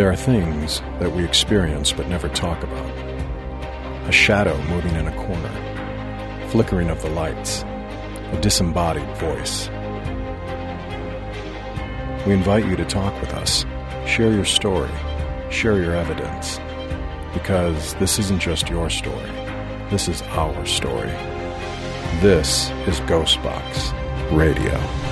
[0.00, 2.90] There are things that we experience but never talk about.
[4.08, 7.64] A shadow moving in a corner, flickering of the lights,
[8.32, 9.68] a disembodied voice.
[12.26, 13.66] We invite you to talk with us,
[14.06, 14.88] share your story,
[15.50, 16.58] share your evidence,
[17.34, 19.30] because this isn't just your story,
[19.90, 21.12] this is our story.
[22.22, 23.92] This is Ghostbox
[24.34, 25.09] Radio.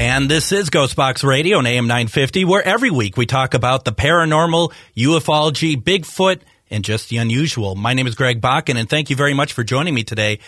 [0.00, 3.92] And this is Ghostbox Radio on AM 950, where every week we talk about the
[3.92, 7.74] paranormal, ufology, Bigfoot, and just the unusual.
[7.74, 10.38] My name is Greg Bakken, and thank you very much for joining me today.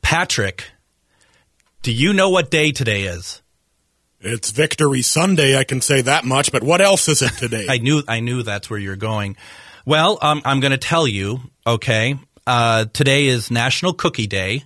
[0.00, 0.64] Patrick,
[1.82, 3.42] do you know what day today is?
[4.20, 7.66] It's Victory Sunday, I can say that much, but what else is it today?
[7.68, 9.36] I knew I knew that's where you're going.
[9.84, 12.18] Well, um, I'm going to tell you, okay?
[12.46, 14.64] Uh, today is National Cookie Day.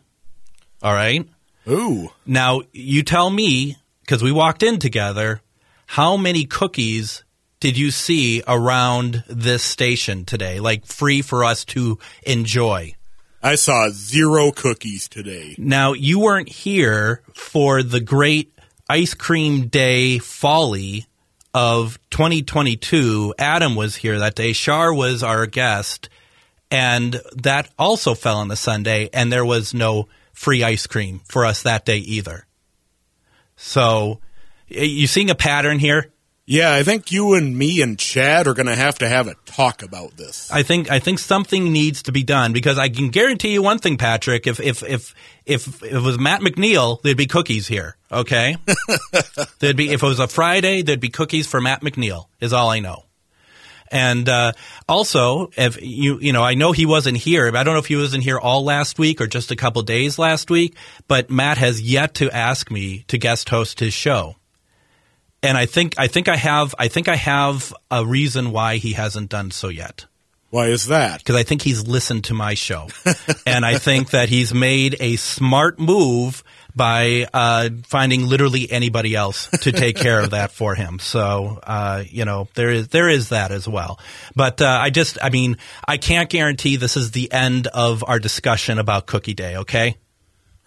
[0.80, 1.28] All right?
[1.68, 2.10] Ooh.
[2.24, 5.42] Now, you tell me, because we walked in together,
[5.84, 7.24] how many cookies
[7.60, 10.60] did you see around this station today?
[10.60, 12.94] Like free for us to enjoy?
[13.42, 15.56] I saw zero cookies today.
[15.58, 18.50] Now, you weren't here for the great
[18.88, 21.04] ice cream day folly
[21.52, 23.34] of 2022.
[23.38, 24.54] Adam was here that day.
[24.54, 26.08] Char was our guest.
[26.70, 31.44] And that also fell on the Sunday, and there was no free ice cream for
[31.44, 32.47] us that day either.
[33.58, 34.20] So,
[34.68, 36.12] you seeing a pattern here?
[36.46, 39.34] Yeah, I think you and me and Chad are going to have to have a
[39.44, 40.50] talk about this.
[40.50, 43.78] I think I think something needs to be done because I can guarantee you one
[43.78, 44.46] thing, Patrick.
[44.46, 47.98] If if if if, if it was Matt McNeil, there'd be cookies here.
[48.10, 48.56] Okay,
[49.58, 52.28] there'd be if it was a Friday, there'd be cookies for Matt McNeil.
[52.40, 53.04] Is all I know.
[53.90, 54.52] And uh,
[54.88, 57.48] also, if you you know, I know he wasn't here.
[57.56, 60.18] I don't know if he wasn't here all last week or just a couple days
[60.18, 60.76] last week.
[61.06, 64.36] But Matt has yet to ask me to guest host his show
[65.42, 68.92] and I think I think I have I think I have a reason why he
[68.92, 70.06] hasn't done so yet.
[70.50, 71.18] Why is that?
[71.18, 72.88] Because I think he's listened to my show,
[73.46, 76.42] and I think that he's made a smart move
[76.78, 80.98] by uh, finding literally anybody else to take care of that for him.
[80.98, 84.00] So uh, you know there is there is that as well.
[84.34, 88.18] But uh, I just I mean I can't guarantee this is the end of our
[88.18, 89.56] discussion about Cookie Day.
[89.58, 89.96] Okay.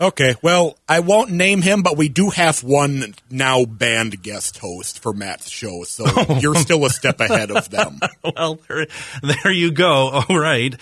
[0.01, 4.97] Okay, well, I won't name him, but we do have one now banned guest host
[4.97, 6.05] for Matt's show, so
[6.39, 7.99] you're still a step ahead of them.
[8.35, 8.87] well, there,
[9.21, 10.09] there you go.
[10.27, 10.73] All right.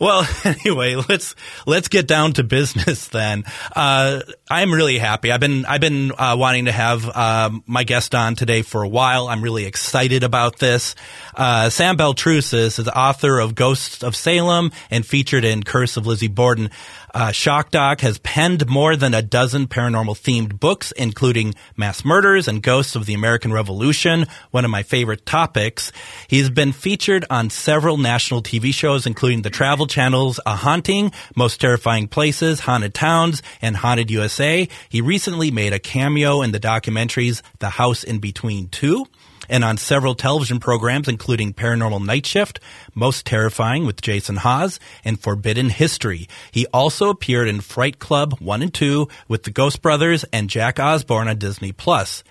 [0.00, 1.36] Well, anyway, let's
[1.66, 3.44] let's get down to business then.
[3.76, 5.30] Uh, I'm really happy.
[5.30, 8.88] I've been I've been uh, wanting to have uh, my guest on today for a
[8.88, 9.28] while.
[9.28, 10.96] I'm really excited about this.
[11.32, 16.08] Uh, Sam Baltrusis is the author of Ghosts of Salem and featured in Curse of
[16.08, 16.70] Lizzie Borden.
[17.14, 22.48] Uh, Shock Doc has penned more than a dozen paranormal themed books, including Mass Murders
[22.48, 25.92] and Ghosts of the American Revolution, one of my favorite topics.
[26.26, 31.60] He's been featured on several national TV shows, including the Travel Channel's A Haunting, Most
[31.60, 34.68] Terrifying Places, Haunted Towns, and Haunted USA.
[34.88, 39.06] He recently made a cameo in the documentaries The House in Between 2
[39.48, 42.60] and on several television programs, including Paranormal Night Shift,
[42.94, 46.28] Most Terrifying with Jason Hawes, and Forbidden History.
[46.50, 50.78] He also appeared in Fright Club 1 and 2 with the Ghost Brothers and Jack
[50.78, 52.24] Osbourne on Disney Plus.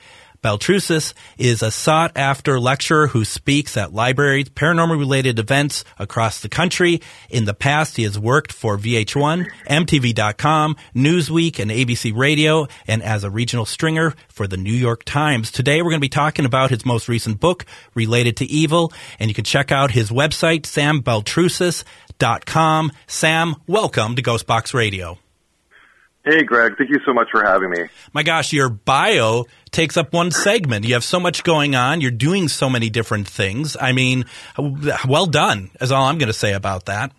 [0.44, 6.50] Baltrusis is a sought after lecturer who speaks at libraries, paranormal related events across the
[6.50, 7.00] country.
[7.30, 13.24] In the past, he has worked for VH1, MTV.com, Newsweek, and ABC Radio, and as
[13.24, 15.50] a regional stringer for the New York Times.
[15.50, 17.66] Today, we're going to be talking about his most recent book,
[17.96, 22.92] Related to Evil, and you can check out his website, sambaltrusis.com.
[23.08, 25.20] Sam, welcome to Ghostbox Radio.
[26.26, 26.78] Hey, Greg.
[26.78, 27.84] Thank you so much for having me.
[28.14, 30.86] My gosh, your bio takes up one segment.
[30.86, 32.00] You have so much going on.
[32.00, 33.76] You're doing so many different things.
[33.80, 34.26] I mean,
[35.06, 37.12] well done, is all I'm going to say about that.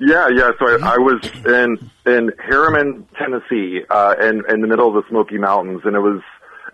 [0.01, 0.51] Yeah, yeah.
[0.59, 5.09] So I, I was in in Harriman, Tennessee, uh, in in the middle of the
[5.09, 6.23] Smoky Mountains, and it was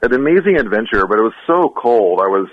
[0.03, 1.07] an amazing adventure.
[1.07, 2.21] But it was so cold.
[2.21, 2.49] I was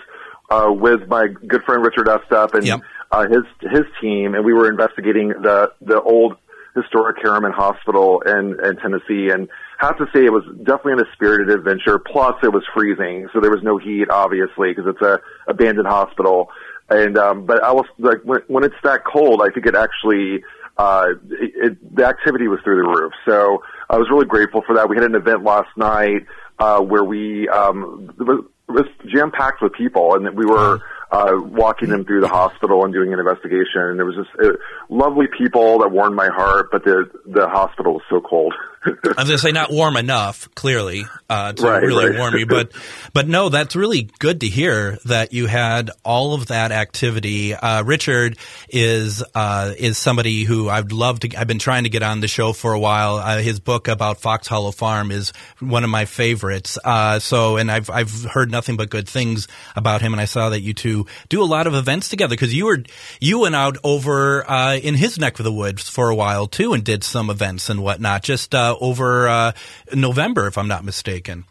[0.51, 2.81] uh, with my good friend Richard Estep and Yep.
[3.12, 6.36] uh, his his team, and we were investigating the the old
[6.75, 9.30] historic Harriman Hospital in in Tennessee.
[9.33, 11.98] And have to say, it was definitely a spirited adventure.
[12.00, 16.50] Plus, it was freezing, so there was no heat, obviously, because it's a abandoned hospital.
[16.89, 20.44] And um, but I was like, when, when it's that cold, I think it actually
[20.77, 23.13] uh, it, it, the activity was through the roof.
[23.25, 24.89] So I was really grateful for that.
[24.89, 26.25] We had an event last night
[26.59, 30.83] uh, where we um, was, jam packed with people, and we were hmm.
[31.12, 33.81] Uh, walking them through the hospital and doing an investigation.
[33.81, 34.54] And there was just uh,
[34.90, 38.54] lovely people that warmed my heart, but the the hospital was so cold.
[38.84, 42.18] I was going to say not warm enough, clearly, uh, to Right, really right.
[42.18, 42.72] warm you, but
[43.13, 47.54] but no, that's really good to hear that you had all of that activity.
[47.54, 48.38] Uh, Richard
[48.69, 51.22] is uh, is somebody who I've loved.
[51.24, 51.36] to.
[51.38, 53.18] I've been trying to get on the show for a while.
[53.18, 56.80] Uh, his book about Fox Hollow Farm is one of my favorites.
[56.84, 60.50] Uh, so, and I've I've heard nothing but good things about him, and I saw
[60.50, 62.83] that you two do a lot of events together because you were
[63.19, 66.74] you went out over uh, in his neck of the woods for a while too,
[66.74, 68.24] and did some events and whatnot.
[68.24, 69.51] Just uh, over uh,
[69.94, 71.45] November, if I'm not mistaken.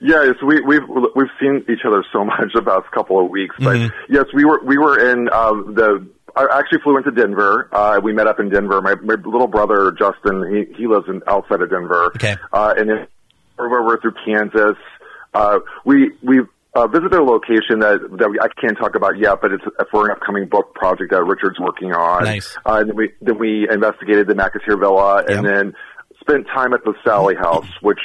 [0.00, 0.82] Yes, we, we've
[1.16, 3.56] we've seen each other so much the past couple of weeks.
[3.58, 4.12] But Mm-hmm.
[4.14, 6.06] yes, we were we were in um, the.
[6.36, 7.68] I actually flew into Denver.
[7.72, 8.80] Uh, we met up in Denver.
[8.80, 12.12] My, my little brother Justin, he he lives in outside of Denver.
[12.14, 12.36] Okay.
[12.52, 13.06] Uh, and then
[13.58, 14.76] we're, we're through Kansas.
[15.34, 16.42] Uh, we we
[16.78, 20.06] uh, visited a location that that we, I can't talk about yet, but it's for
[20.06, 22.24] an upcoming book project that Richard's working on.
[22.24, 22.56] Nice.
[22.64, 25.54] Uh, and then we then we investigated the McInteer Villa, and Yep.
[25.54, 25.74] then
[26.20, 28.00] spent time at the Sally House, which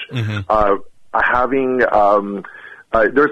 [0.49, 0.75] uh,
[1.13, 2.43] having um,
[2.91, 3.31] uh, there's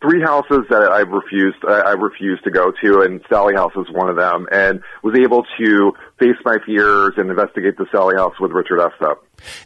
[0.00, 3.86] three houses that I've refused I, I refused to go to, and Sally House is
[3.92, 8.34] one of them, and was able to face my fears and investigate the Sally House
[8.40, 9.16] with Richard Estep.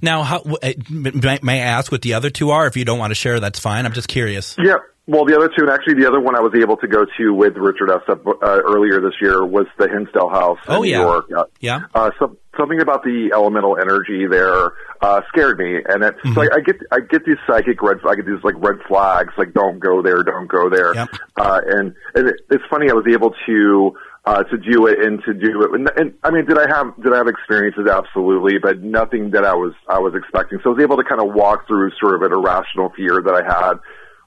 [0.03, 2.67] Now, how, uh, may, may I ask what the other two are?
[2.67, 3.87] If you don't want to share, that's fine.
[3.87, 4.57] I'm just curious.
[4.59, 4.77] Yeah.
[5.07, 7.35] Well, the other two, and actually the other one I was able to go to
[7.35, 11.01] with Richard Estep uh, earlier this year was the Hinsdale House in Oh, New yeah.
[11.01, 11.25] York.
[11.37, 11.81] Uh, Yeah.
[11.95, 16.35] Uh, so, something about the elemental energy there uh, scared me, and it, Mm-hmm.
[16.35, 19.33] so I, I get I get these psychic red I get these like red flags
[19.39, 21.09] like don't go there, don't go there, Yep.
[21.39, 23.93] uh, and and it, it's funny I was able to.
[24.27, 26.95] Uh, to do it and to do it, and, and I mean, did I have
[27.03, 27.89] did I have experiences?
[27.91, 30.59] Absolutely, but nothing that I was I was expecting.
[30.63, 33.33] So I was able to kind of walk through sort of an irrational fear that
[33.33, 33.81] I had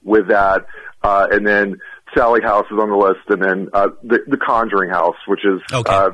[0.03, 0.65] with that.
[1.01, 1.77] Uh, and then
[2.15, 5.61] Sally House is on the list, and then uh, the the Conjuring House, which is
[5.71, 5.91] Okay.
[5.93, 6.11] uh,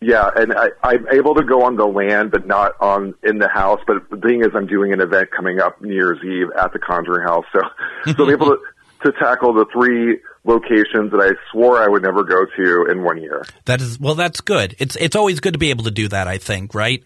[0.00, 3.48] yeah, and I, I'm able to go on the land, but not on in the
[3.48, 3.80] house.
[3.86, 6.78] But the thing is, I'm doing an event coming up New Year's Eve at the
[6.78, 7.60] Conjuring House, so
[8.12, 8.58] so I'm able to
[9.04, 13.20] to tackle the three locations that I swore I would never go to in one
[13.22, 13.44] year.
[13.66, 14.14] That is well.
[14.14, 14.74] That's good.
[14.78, 16.26] It's it's always good to be able to do that.
[16.28, 17.02] I think, right?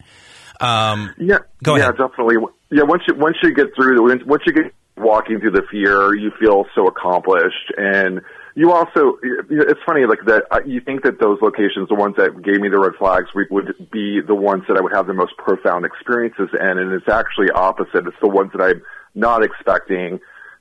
[0.59, 1.97] Um, Yeah, Go yeah, ahead.
[1.97, 2.35] definitely.
[2.71, 6.15] Yeah, once you once you get through the once you get walking through the fear,
[6.15, 8.21] you feel so accomplished, and
[8.55, 9.17] you also,
[9.49, 10.43] it's funny like that.
[10.51, 13.49] uh, You think that those locations, the ones that gave me the red flags, would-
[13.51, 17.07] would be the ones that I would have the most profound experiences in, and it's
[17.07, 18.05] actually opposite.
[18.07, 18.81] It's the ones that I'm
[19.15, 20.19] not expecting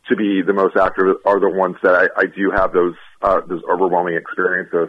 [0.08, 3.40] to be the most active are the ones that I, I do have those uh,
[3.46, 4.88] those overwhelming experiences.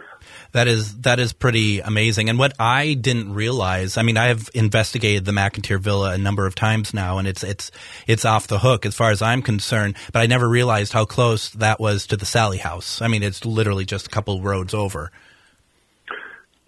[0.52, 2.28] That is that is pretty amazing.
[2.28, 6.46] And what I didn't realize, I mean, I have investigated the McInteer Villa a number
[6.46, 7.70] of times now, and it's it's
[8.06, 9.96] it's off the hook as far as I'm concerned.
[10.12, 13.02] But I never realized how close that was to the Sally House.
[13.02, 15.10] I mean, it's literally just a couple roads over.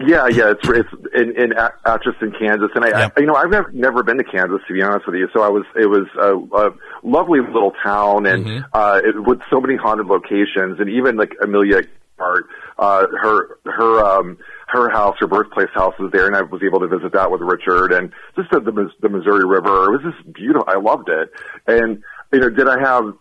[0.06, 1.52] Yeah, yeah, it's it's in in
[1.84, 3.06] Atchison, Kansas, and I.
[3.06, 5.28] I you know I've never, never been to Kansas to be honest with you.
[5.32, 6.70] So I was it was a, a
[7.02, 11.82] lovely little town and uh, it, with so many haunted locations, and even like Amelia
[12.18, 12.44] Earhart,
[12.78, 16.80] uh, her her um her house, her birthplace house was there, and I was able
[16.80, 19.92] to visit that with Richard, and just the the, the Missouri River.
[19.92, 20.64] It was just beautiful.
[20.66, 21.30] I loved it,
[21.66, 23.14] and you know, did I have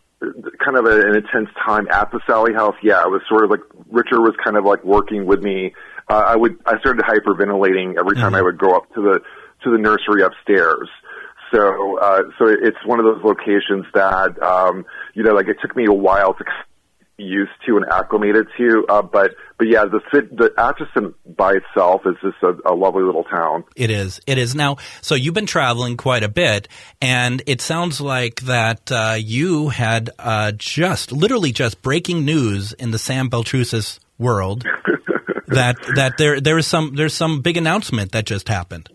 [0.64, 2.76] kind of a, an intense time at the Sally House?
[2.82, 5.74] Yeah, it was sort of like Richard was kind of like working with me.
[6.12, 9.22] Uh, I would I started hyperventilating every time I would go up to the
[9.64, 10.90] to the nursery upstairs.
[11.54, 15.74] So uh, so it's one of those locations that um, you know like it took
[15.74, 16.54] me a while to get
[17.18, 18.86] used to and acclimated to.
[18.90, 23.24] Uh, but but yeah, the the Atchison by itself is just a, a lovely little
[23.24, 23.64] town.
[23.78, 24.20] It is.
[24.28, 24.78] It is now.
[25.02, 26.68] So you've been traveling quite a bit,
[27.02, 32.92] and it sounds like that uh, you had uh, just, literally, just breaking news in
[32.92, 34.64] the Sam Baltrusis world
[35.48, 38.90] that that there there is some there's some big announcement that just happened.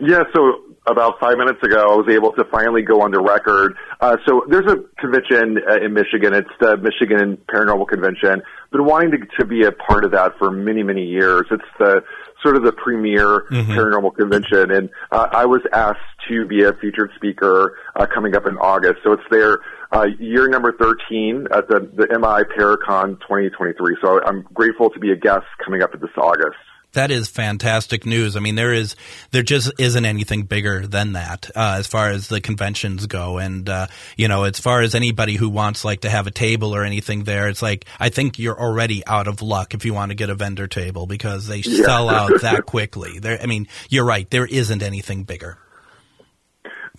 [0.00, 3.76] Yeah, so about five minutes ago, I was able to finally go on the record.
[4.00, 6.32] Uh, so there's a convention uh, in Michigan.
[6.32, 8.42] It's the Michigan Paranormal Convention.
[8.72, 11.46] Been wanting to, to be a part of that for many, many years.
[11.50, 12.02] It's the
[12.42, 13.70] sort of the premier mm-hmm.
[13.72, 18.46] paranormal convention, and uh, I was asked to be a featured speaker uh, coming up
[18.46, 19.00] in August.
[19.04, 19.58] So it's their
[19.92, 23.96] uh, year number 13 at the the MI Paracon 2023.
[24.02, 26.56] So I'm grateful to be a guest coming up this August
[26.92, 28.36] that is fantastic news.
[28.36, 28.96] I mean, there is
[29.30, 33.68] there just isn't anything bigger than that uh, as far as the conventions go, and
[33.68, 36.84] uh, you know, as far as anybody who wants like to have a table or
[36.84, 40.14] anything there, it's like I think you're already out of luck if you want to
[40.14, 41.84] get a vendor table because they yeah.
[41.84, 43.18] sell out that quickly.
[43.18, 44.28] There, I mean, you're right.
[44.30, 45.58] There isn't anything bigger.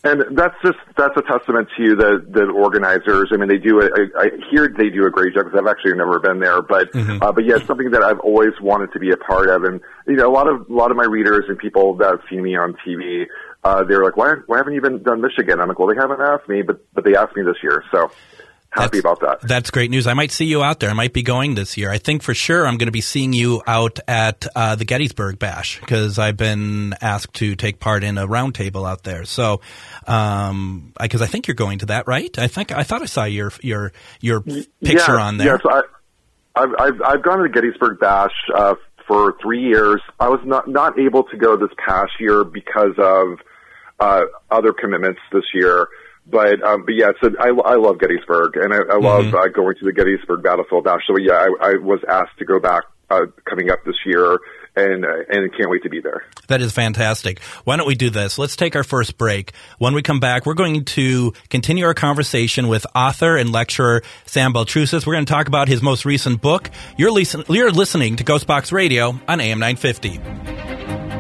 [0.03, 3.29] And that's just that's a testament to you the the organizers.
[3.31, 3.81] I mean, they do.
[3.81, 6.63] A, I, I hear they do a great job because I've actually never been there,
[6.63, 7.22] but mm-hmm.
[7.22, 9.63] uh, but yeah, it's something that I've always wanted to be a part of.
[9.63, 12.22] And you know, a lot of a lot of my readers and people that have
[12.31, 13.27] seen me on TV,
[13.63, 15.62] uh, they're like, why why haven't you been done Michigan?
[15.62, 18.12] I'm like, well, they haven't asked me, but but they asked me this year, so
[18.72, 19.48] happy that's, about that.
[19.48, 20.08] That's great news.
[20.08, 20.90] I might see you out there.
[20.90, 21.92] I might be going this year.
[21.92, 25.40] I think for sure I'm going to be seeing you out at uh, the Gettysburg
[25.40, 29.25] Bash because I've been asked to take part in a roundtable out there.
[29.25, 29.62] So,
[30.08, 32.38] um, because I, I, think you're going to that, right?
[32.40, 35.48] I think I thought I saw your your your picture yeah, on there.
[35.48, 35.82] Yes, I,
[36.56, 38.75] I've, I've I've gone to the Gettysburg Bash uh,
[39.08, 40.01] for three years.
[40.20, 43.40] I was not not able to go this past year because of
[44.00, 45.88] uh, other commitments this year.
[46.28, 49.36] But um, but yeah, so I, I love Gettysburg, and I, I love mm-hmm.
[49.36, 50.88] uh, going to the Gettysburg Battlefield.
[51.08, 54.38] So yeah, I, I was asked to go back uh, coming up this year,
[54.75, 56.24] and uh, and can't wait to be there.
[56.48, 57.42] That is fantastic.
[57.66, 58.38] Why don't we do this?
[58.38, 59.54] Let's take our first break.
[59.78, 64.54] When we come back, we're going to continue our conversation with author and lecturer Sam
[64.54, 65.06] Baltrusis.
[65.06, 66.70] We're going to talk about his most recent book.
[66.98, 71.11] You're, listen- you're listening to Ghostbox Radio on AM 950.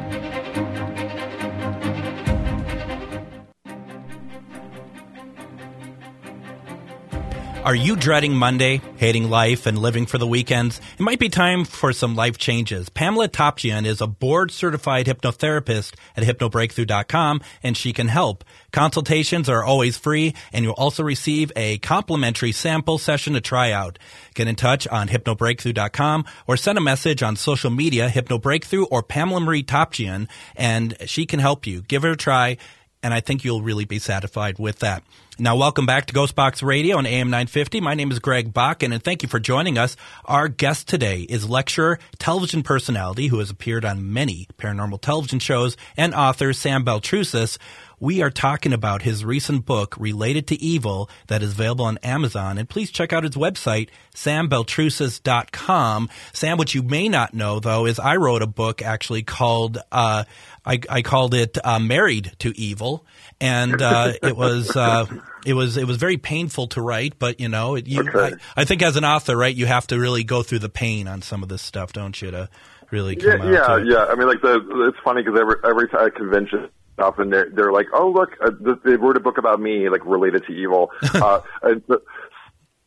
[7.63, 10.81] Are you dreading Monday, hating life, and living for the weekends?
[10.97, 12.89] It might be time for some life changes.
[12.89, 18.43] Pamela Topjian is a board certified hypnotherapist at hypnobreakthrough.com and she can help.
[18.71, 23.99] Consultations are always free and you'll also receive a complimentary sample session to try out.
[24.33, 29.39] Get in touch on hypnobreakthrough.com or send a message on social media, Hypnobreakthrough or Pamela
[29.39, 31.83] Marie Topjian, and she can help you.
[31.83, 32.57] Give it a try
[33.03, 35.03] and I think you'll really be satisfied with that.
[35.41, 37.81] Now, welcome back to Ghostbox Radio on AM 950.
[37.81, 39.97] My name is Greg Bakun, and thank you for joining us.
[40.25, 45.77] Our guest today is lecturer, television personality who has appeared on many paranormal television shows,
[45.97, 47.57] and author Sam Baltrusis.
[47.99, 52.57] We are talking about his recent book, Related to Evil, that is available on Amazon.
[52.57, 56.09] And please check out his website, sambaltrusis.com.
[56.33, 60.23] Sam, what you may not know, though, is I wrote a book actually called, uh,
[60.65, 63.05] I, I, called it uh, Married to Evil.
[63.39, 65.07] And uh, it was uh,
[65.45, 68.35] it was it was very painful to write, but you know, it, you, okay.
[68.55, 71.07] I, I, think as an author, right, you have to really go through the pain
[71.07, 72.49] on some of this stuff, don't you, to
[72.91, 73.85] really come yeah, out.
[73.85, 74.05] Yeah, yeah.
[74.05, 77.49] I mean, like the it's funny because every every time at convention stuff, and they're
[77.49, 78.51] they're like, oh look, uh,
[78.85, 80.91] they wrote a book about me, like related to evil.
[81.15, 81.81] uh, and,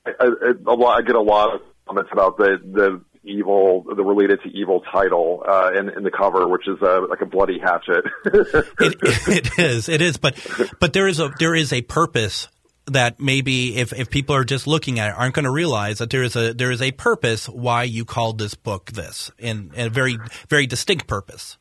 [0.06, 4.48] I, I, I get a lot of comments about the the evil, the related to
[4.50, 8.04] evil title uh, in, in the cover, which is uh, like a bloody hatchet.
[8.24, 10.34] it, it is, it is, but
[10.80, 12.48] but there is a there is a purpose
[12.86, 16.10] that maybe if, if people are just looking at it aren't going to realize that
[16.10, 19.86] there is a there is a purpose why you called this book this and, and
[19.86, 21.56] a very very distinct purpose.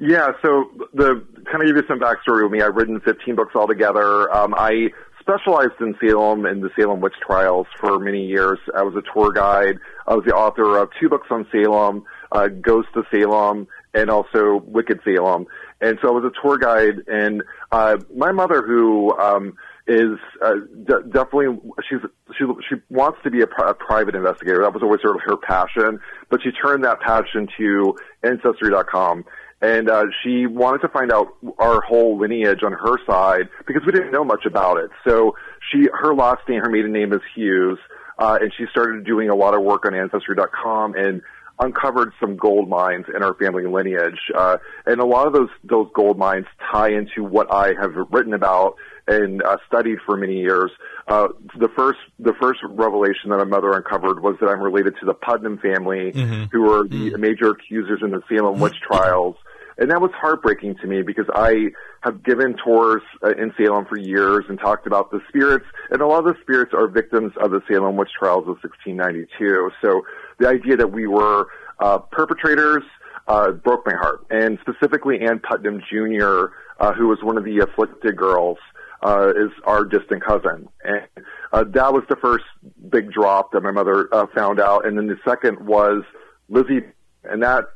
[0.00, 2.62] Yeah, so the kind of give you some backstory with me.
[2.62, 4.32] I've written 15 books altogether.
[4.32, 4.90] Um, I
[5.28, 8.58] specialized in Salem and the Salem witch trials for many years.
[8.74, 9.78] I was a tour guide.
[10.06, 14.62] I was the author of two books on Salem, uh, Ghost of Salem, and also
[14.64, 15.46] Wicked Salem.
[15.80, 17.02] And so I was a tour guide.
[17.08, 19.56] And uh, my mother, who um,
[19.86, 20.54] is uh,
[20.86, 21.58] d- definitely
[21.88, 22.00] she's
[22.36, 24.62] she she wants to be a, a private investigator.
[24.62, 29.24] That was always her her passion, but she turned that passion to Ancestry.com
[29.60, 33.92] and uh, she wanted to find out our whole lineage on her side because we
[33.92, 34.90] didn't know much about it.
[35.06, 35.36] So
[35.72, 37.78] she, her last name, her maiden name is Hughes,
[38.18, 41.22] uh, and she started doing a lot of work on Ancestry.com and
[41.60, 44.18] uncovered some gold mines in our family lineage.
[44.34, 48.32] Uh, and a lot of those those gold mines tie into what I have written
[48.32, 50.70] about and uh, studied for many years.
[51.06, 55.06] Uh, the first the first revelation that my mother uncovered was that I'm related to
[55.06, 56.44] the Putnam family, mm-hmm.
[56.52, 57.20] who were the mm-hmm.
[57.20, 59.36] major accusers in the Salem witch trials.
[59.78, 61.68] And that was heartbreaking to me because I
[62.00, 66.06] have given tours uh, in Salem for years and talked about the spirits, and a
[66.06, 69.70] lot of the spirits are victims of the Salem witch trials of 1692.
[69.80, 70.02] So
[70.38, 71.46] the idea that we were
[71.78, 72.82] uh, perpetrators
[73.28, 74.26] uh, broke my heart.
[74.30, 76.46] And specifically, Ann Putnam Jr.,
[76.80, 78.58] uh, who was one of the afflicted girls,
[79.02, 80.68] uh, is our distant cousin.
[80.82, 81.06] And
[81.52, 82.44] uh, that was the first
[82.90, 84.86] big drop that my mother uh, found out.
[84.86, 86.02] And then the second was
[86.48, 86.80] Lizzie,
[87.24, 87.66] and that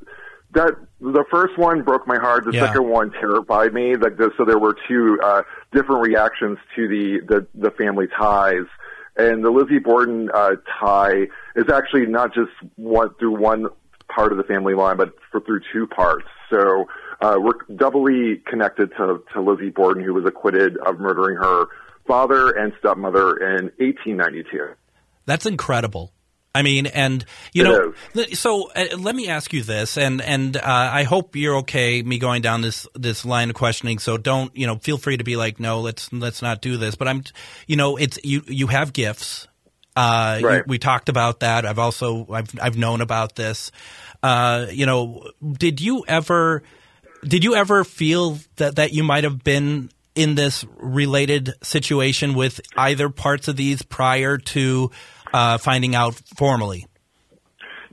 [0.54, 2.44] that the first one broke my heart.
[2.44, 2.66] The Yeah.
[2.66, 3.96] second one terrified me.
[3.96, 5.42] Like the, so, there were two uh,
[5.72, 8.66] different reactions to the the, the family ties.
[9.16, 13.66] And the Lizzie Borden uh, tie is actually not just one through one
[14.08, 16.26] part of the family line, but for, through two parts.
[16.50, 16.86] So
[17.20, 21.66] uh, we're doubly connected to, to Lizzie Borden, who was acquitted of murdering her
[22.06, 24.68] father and stepmother in 1892.
[25.26, 26.12] That's incredible.
[26.54, 27.94] I mean, and you know,
[28.34, 32.18] so uh, let me ask you this, and and uh, I hope you're okay me
[32.18, 33.98] going down this this line of questioning.
[33.98, 36.94] So don't you know, feel free to be like, no, let's let's not do this.
[36.94, 37.24] But I'm,
[37.66, 39.48] you know, it's you you have gifts.
[39.96, 40.66] Uh, you- Right.
[40.68, 41.64] we talked about that.
[41.64, 43.72] I've also I've I've known about this.
[44.22, 46.62] Uh, you know, did you ever
[47.24, 52.60] did you ever feel that that you might have been in this related situation with
[52.76, 54.90] either parts of these prior to
[55.32, 56.86] uh, finding out formally?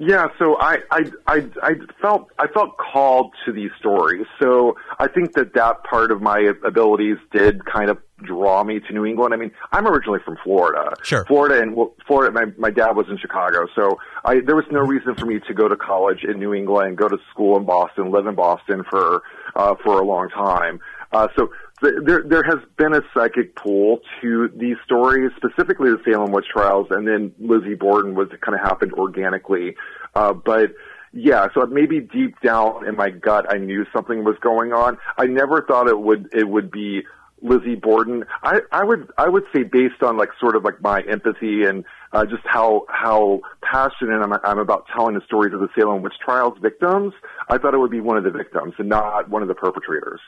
[0.02, 4.26] Yeah, so I, I, I, I felt, I felt called to these stories.
[4.42, 8.94] So I think that that part of my abilities did kind of draw me to
[8.94, 9.34] New England.
[9.34, 10.96] I mean, I'm originally from Florida.
[11.04, 11.26] Sure.
[11.26, 13.68] Florida and well, Florida, my, my dad was in Chicago.
[13.76, 16.98] So I, there was no reason for me to go to college in New England,
[16.98, 19.24] go to school in Boston, live in Boston for,
[19.58, 20.80] uh, for a long time.
[21.12, 21.50] Uh, so
[21.82, 26.88] there, there has been a psychic pull to these stories, specifically the Salem witch trials,
[26.90, 29.76] and then Lizzie Borden was kind of happened organically.
[30.16, 30.74] Uh, but
[31.14, 34.98] yeah, so maybe deep down in my gut, I knew something was going on.
[35.18, 37.04] I never thought it would, it would be
[37.42, 38.26] Lizzie Borden.
[38.44, 41.86] I, I would, I would say based on like sort of like my empathy and,
[42.12, 46.14] uh, just how, how passionate I'm, I'm about telling the stories of the Salem witch
[46.24, 47.14] trials victims,
[47.48, 50.20] I thought it would be one of the victims and not one of the perpetrators.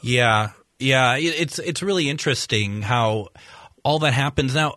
[0.00, 0.50] Yeah,
[0.84, 1.16] yeah.
[1.16, 3.28] It's it's really interesting how
[3.82, 4.76] all that happens now.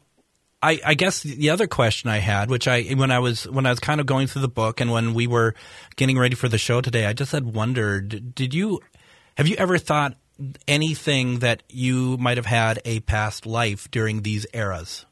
[0.61, 3.69] I, I guess the other question I had, which I when I was when I
[3.69, 5.53] was kind of going through the book and when we were
[5.95, 8.79] getting ready for the show today, I just had wondered: Did you
[9.37, 10.17] have you ever thought
[10.67, 15.05] anything that you might have had a past life during these eras?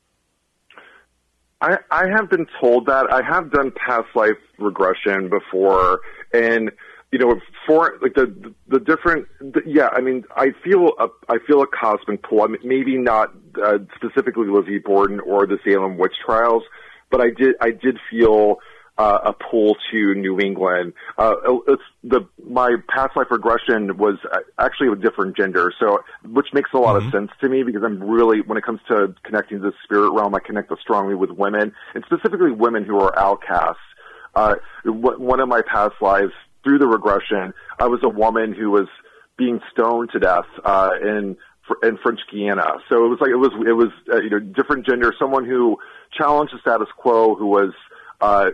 [1.61, 6.01] I, I have been told that I have done past life regression before,
[6.33, 6.71] and
[7.11, 9.89] you know, for like the the different, the, yeah.
[9.91, 12.47] I mean, I feel a I feel a cosmic pull.
[12.63, 16.63] Maybe not uh, specifically Lizzie Borden or the Salem witch trials,
[17.09, 18.59] but I did I did feel
[18.97, 20.93] uh, a pull to New England.
[21.17, 21.33] Uh,
[21.67, 26.69] it's the my past life regression was uh, actually a different gender, so which makes
[26.73, 29.63] a lot of sense to me because I'm really when it comes to connecting to
[29.69, 33.79] the spirit realm, I connect strongly with women and specifically women who are outcasts.
[34.33, 36.33] Uh, one of my past lives
[36.65, 38.87] through the regression, I was a woman who was
[39.37, 41.37] being stoned to death uh, in
[41.81, 42.79] in French Guiana.
[42.89, 45.77] So it was like it was it was uh, you know different gender, someone who
[46.11, 47.73] challenged the status quo, who was
[48.19, 48.49] uh,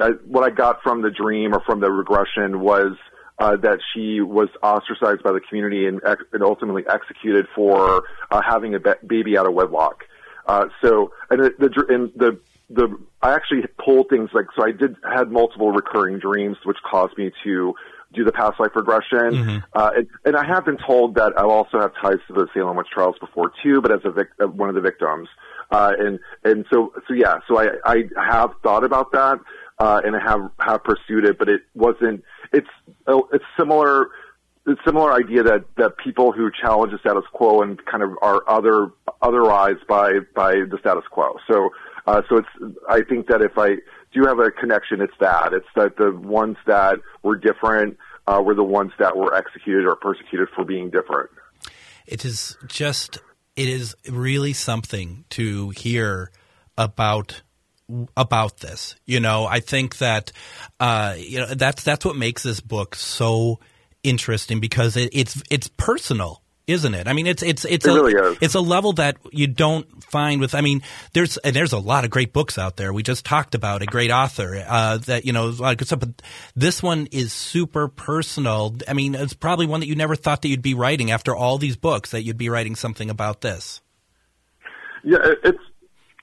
[0.00, 2.92] uh, what I got from the dream or from the regression was
[3.38, 8.40] uh, that she was ostracized by the community and, ex- and ultimately executed for uh,
[8.42, 10.04] having a ba- baby out of wedlock.
[10.46, 14.72] Uh, so and the, the and the the I actually pulled things like so I
[14.72, 17.74] did had multiple recurring dreams which caused me to
[18.12, 19.62] do the past life regression.
[19.72, 22.76] Uh, and, and I have been told that I also have ties to the Salem
[22.76, 25.28] witch trials before too, but as a vic- uh, one of the victims.
[25.70, 29.40] Uh, and and so so yeah, so I I have thought about that
[29.78, 32.24] uh, and I have have pursued it, but it wasn't.
[32.52, 32.68] It's
[33.06, 34.08] uh, it's similar.
[34.66, 38.42] It's similar idea that that people who challenge the status quo and kind of are
[38.48, 38.88] other
[39.22, 41.36] otherized by by the status quo.
[41.48, 41.70] So
[42.06, 42.74] uh, so it's.
[42.88, 43.76] I think that if I
[44.12, 45.52] do have a connection, it's that.
[45.52, 49.96] It's that the ones that were different uh, were the ones that were executed or
[49.96, 51.30] persecuted for being different.
[52.06, 53.18] it is just
[53.56, 56.30] it is really something to hear
[56.78, 57.42] about
[58.16, 60.32] about this you know i think that
[60.80, 63.60] uh you know that's that's what makes this book so
[64.02, 67.06] interesting because it, it's it's personal isn't it?
[67.06, 70.40] I mean it's it's it's It a really it's a level that you don't find
[70.40, 72.92] with i mean there's and there's a lot of great books out there.
[72.92, 76.22] We just talked about a great author uh that you know like it's but
[76.54, 78.76] this one is super personal.
[78.88, 81.58] I mean it's probably one that you never thought that you'd be writing after all
[81.58, 83.80] these books that you'd be writing something about this.
[85.04, 85.62] Yeah, it, it's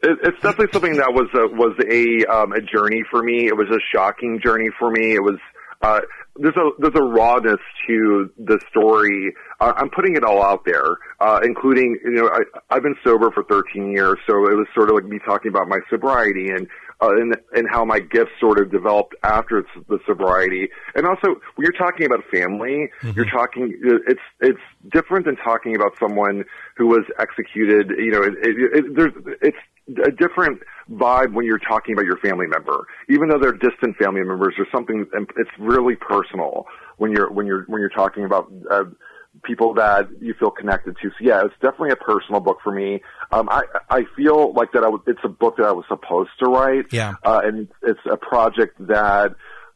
[0.04, 3.48] it, it's definitely something that was a, was a um, a journey for me.
[3.48, 5.14] It was a shocking journey for me.
[5.14, 5.40] It was
[5.82, 6.02] uh,
[6.36, 9.34] there's a there's a rawness to the story.
[9.60, 13.30] Uh, I'm putting it all out there, uh, including you know I, I've been sober
[13.32, 16.68] for 13 years, so it was sort of like me talking about my sobriety and
[17.02, 20.70] uh, and and how my gifts sort of developed after the sobriety.
[20.96, 23.12] And also, when you're talking about family, mm-hmm.
[23.12, 23.72] you're talking.
[24.08, 24.60] It's it's
[24.92, 26.46] different than talking about someone
[26.78, 27.92] who was executed.
[27.98, 32.18] You know, it, it, it, there's it's a different vibe when you're talking about your
[32.18, 32.88] family member.
[33.10, 35.06] Even though they're distant family members, there's something.
[35.38, 36.66] It's really personal
[36.98, 38.52] when you're when you're when you're talking about.
[38.70, 38.86] Uh,
[39.44, 41.10] people that you feel connected to.
[41.10, 43.02] So yeah, it's definitely a personal book for me.
[43.32, 46.30] Um, I I feel like that I w- it's a book that I was supposed
[46.44, 46.86] to write.
[46.92, 49.36] Yeah, uh, and it's a project that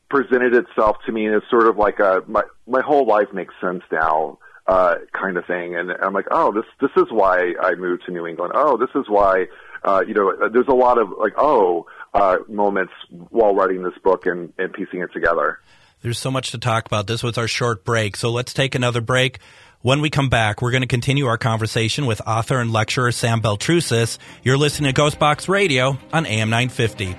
[0.09, 3.53] presented itself to me, and it's sort of like a my my whole life makes
[3.61, 4.39] sense now.
[4.67, 8.11] Uh, kind of thing, and I'm like, oh, this this is why I moved to
[8.11, 8.51] New England.
[8.53, 9.45] Oh, this is why,
[9.83, 14.25] uh, you know, there's a lot of like, oh, uh, moments while writing this book
[14.25, 15.59] and, and piecing it together.
[16.01, 17.07] There's so much to talk about.
[17.07, 18.15] This was our short break.
[18.15, 19.39] So let's take another break.
[19.81, 23.41] When we come back, we're going to continue our conversation with author and lecturer Sam
[23.41, 24.17] Baltrusis.
[24.43, 27.15] You're listening to Ghostbox Radio on AM 950.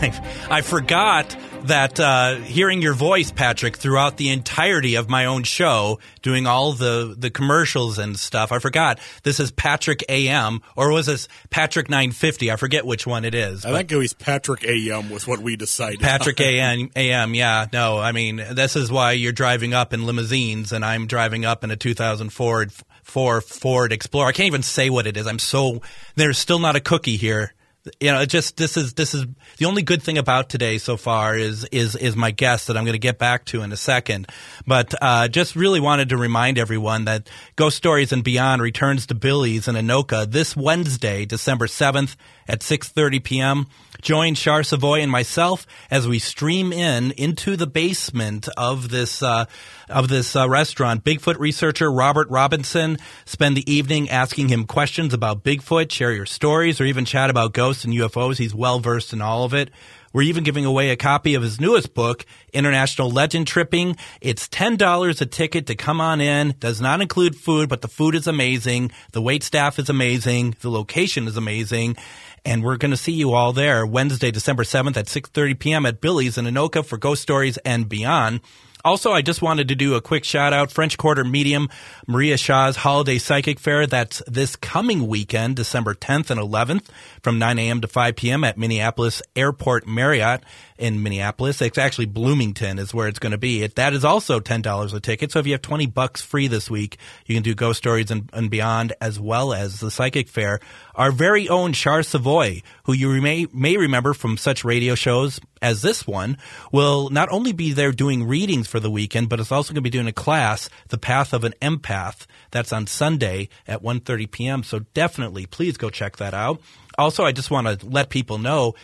[0.50, 5.98] I forgot that uh, hearing your voice, Patrick, throughout the entirety of my own show,
[6.22, 8.52] doing all the the commercials and stuff.
[8.52, 12.50] I forgot this is Patrick AM, or was this Patrick 950?
[12.50, 13.64] I forget which one it is.
[13.64, 16.00] I think it was Patrick AM was what we decided.
[16.00, 17.66] Patrick AM, AM, yeah.
[17.72, 21.64] No, I mean this is why you're driving up in limousines, and I'm driving up
[21.64, 22.72] in a 2000 Ford.
[23.02, 24.28] Ford Ford Explorer.
[24.28, 25.26] I can't even say what it is.
[25.26, 25.82] I'm so
[26.14, 27.54] there's still not a cookie here
[27.98, 29.24] you know, it just this is this is
[29.56, 32.84] the only good thing about today so far is is is my guest that I'm
[32.84, 34.28] going to get back to in a second.
[34.66, 39.14] But uh, just really wanted to remind everyone that Ghost Stories and Beyond returns to
[39.14, 42.16] Billy's in Anoka this Wednesday, December seventh
[42.50, 43.66] at 6:30 p.m.
[44.02, 49.44] Join Char Savoy and myself as we stream in into the basement of this uh,
[49.88, 51.04] of this uh, restaurant.
[51.04, 56.80] Bigfoot researcher Robert Robinson spend the evening asking him questions about Bigfoot, share your stories,
[56.80, 58.38] or even chat about ghosts and UFOs.
[58.38, 59.70] He's well versed in all of it.
[60.12, 63.96] We're even giving away a copy of his newest book, International Legend Tripping.
[64.20, 66.56] It's $10 a ticket to come on in.
[66.58, 68.90] Does not include food, but the food is amazing.
[69.12, 70.56] The wait staff is amazing.
[70.62, 71.96] The location is amazing.
[72.44, 75.86] And we're going to see you all there Wednesday, December 7th at 6.30 p.m.
[75.86, 78.40] at Billy's in Anoka for Ghost Stories and Beyond.
[78.84, 81.68] Also, I just wanted to do a quick shout out French Quarter Medium,
[82.06, 83.86] Maria Shaw's Holiday Psychic Fair.
[83.86, 86.86] That's this coming weekend, December 10th and 11th
[87.22, 87.80] from 9 a.m.
[87.82, 88.42] to 5 p.m.
[88.42, 90.42] at Minneapolis Airport Marriott
[90.78, 91.60] in Minneapolis.
[91.60, 93.62] It's actually Bloomington is where it's going to be.
[93.62, 95.30] It, that is also $10 a ticket.
[95.30, 98.30] So if you have 20 bucks free this week, you can do Ghost Stories and,
[98.32, 100.60] and Beyond as well as the Psychic Fair.
[101.00, 105.80] Our very own Char Savoy, who you may, may remember from such radio shows as
[105.80, 106.36] this one,
[106.72, 109.80] will not only be there doing readings for the weekend, but it's also going to
[109.80, 112.26] be doing a class, The Path of an Empath.
[112.50, 114.62] That's on Sunday at 1.30 p.m.
[114.62, 116.60] So definitely, please go check that out.
[116.98, 118.74] Also, I just want to let people know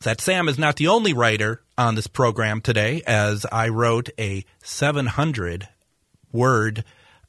[0.00, 4.44] that Sam is not the only writer on this program today, as I wrote a
[4.64, 5.68] 700
[6.32, 6.84] word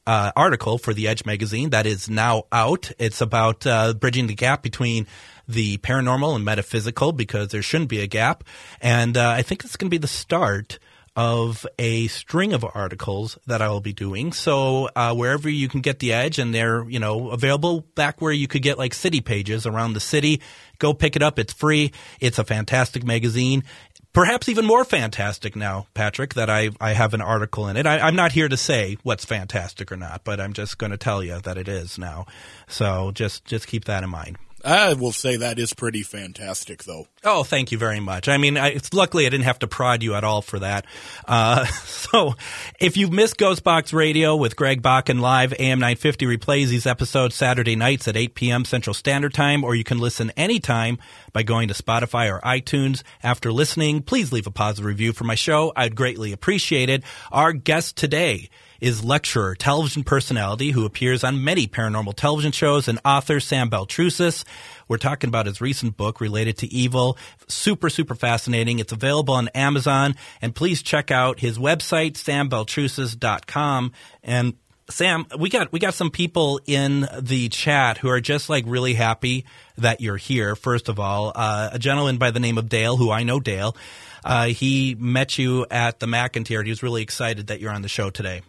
[0.06, 2.90] uh, article for the Edge magazine that is now out.
[2.98, 5.06] It's about uh, bridging the gap between
[5.48, 8.44] the paranormal and metaphysical because there shouldn't be a gap.
[8.80, 10.78] And uh, I think it's going to be the start
[11.14, 14.32] of a string of articles that I will be doing.
[14.32, 18.32] So uh, wherever you can get the Edge, and they're you know available back where
[18.32, 20.40] you could get like city pages around the city,
[20.78, 21.38] go pick it up.
[21.38, 21.92] It's free.
[22.20, 23.64] It's a fantastic magazine.
[24.12, 27.86] Perhaps even more fantastic now, Patrick, that I, I have an article in it.
[27.86, 30.98] I, I'm not here to say what's fantastic or not, but I'm just going to
[30.98, 32.26] tell you that it is now.
[32.66, 34.36] So just just keep that in mind.
[34.64, 37.06] I will say that is pretty fantastic, though.
[37.24, 38.28] Oh, thank you very much.
[38.28, 40.86] I mean, I, luckily I didn't have to prod you at all for that.
[41.26, 42.34] Uh, so,
[42.78, 47.76] if you've missed Ghostbox Radio with Greg Bakun live, AM 950 replays these episodes Saturday
[47.76, 48.64] nights at 8 p.m.
[48.64, 50.98] Central Standard Time, or you can listen anytime
[51.32, 53.02] by going to Spotify or iTunes.
[53.22, 55.72] After listening, please leave a positive review for my show.
[55.74, 57.02] I'd greatly appreciate it.
[57.30, 58.48] Our guest today
[58.82, 64.44] is lecturer, television personality who appears on many paranormal television shows, and author Sam Baltrusis.
[64.88, 67.16] We're talking about his recent book related to evil.
[67.46, 68.80] Super, super fascinating.
[68.80, 70.16] It's available on Amazon.
[70.42, 73.92] And please check out his website, sambaltrusis.com.
[74.24, 74.54] And
[74.90, 78.94] Sam, we got we got some people in the chat who are just like really
[78.94, 79.46] happy
[79.78, 80.56] that you're here.
[80.56, 83.76] First of all, uh, a gentleman by the name of Dale, who I know Dale,
[84.24, 86.64] uh, he met you at the McInteer.
[86.64, 88.42] He was really excited that you're on the show today.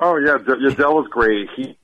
[0.00, 1.48] Oh yeah, yeah, Dell was great.
[1.56, 1.76] He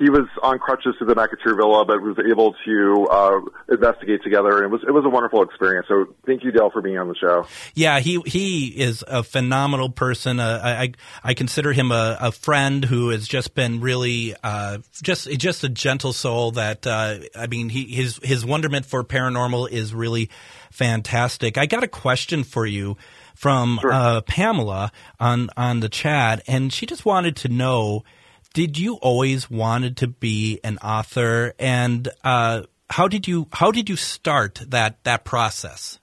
[0.00, 4.56] he was on crutches through the McInteer Villa, but was able to uh, investigate together,
[4.56, 5.86] and it was it was a wonderful experience.
[5.88, 7.46] So thank you, Dell, for being on the show.
[7.74, 10.40] Yeah, he he is a phenomenal person.
[10.40, 15.30] Uh, I I consider him a, a, friend who has just been really uh, just
[15.32, 16.52] just a gentle soul.
[16.52, 20.30] That uh, I mean, he his his wonderment for paranormal is really
[20.70, 21.58] fantastic.
[21.58, 22.96] I got a question for you
[23.40, 23.90] from sure.
[23.90, 28.04] uh, Pamela on on the chat, and she just wanted to know
[28.52, 33.88] did you always wanted to be an author, and uh, how did you how did
[33.88, 35.98] you start that that process?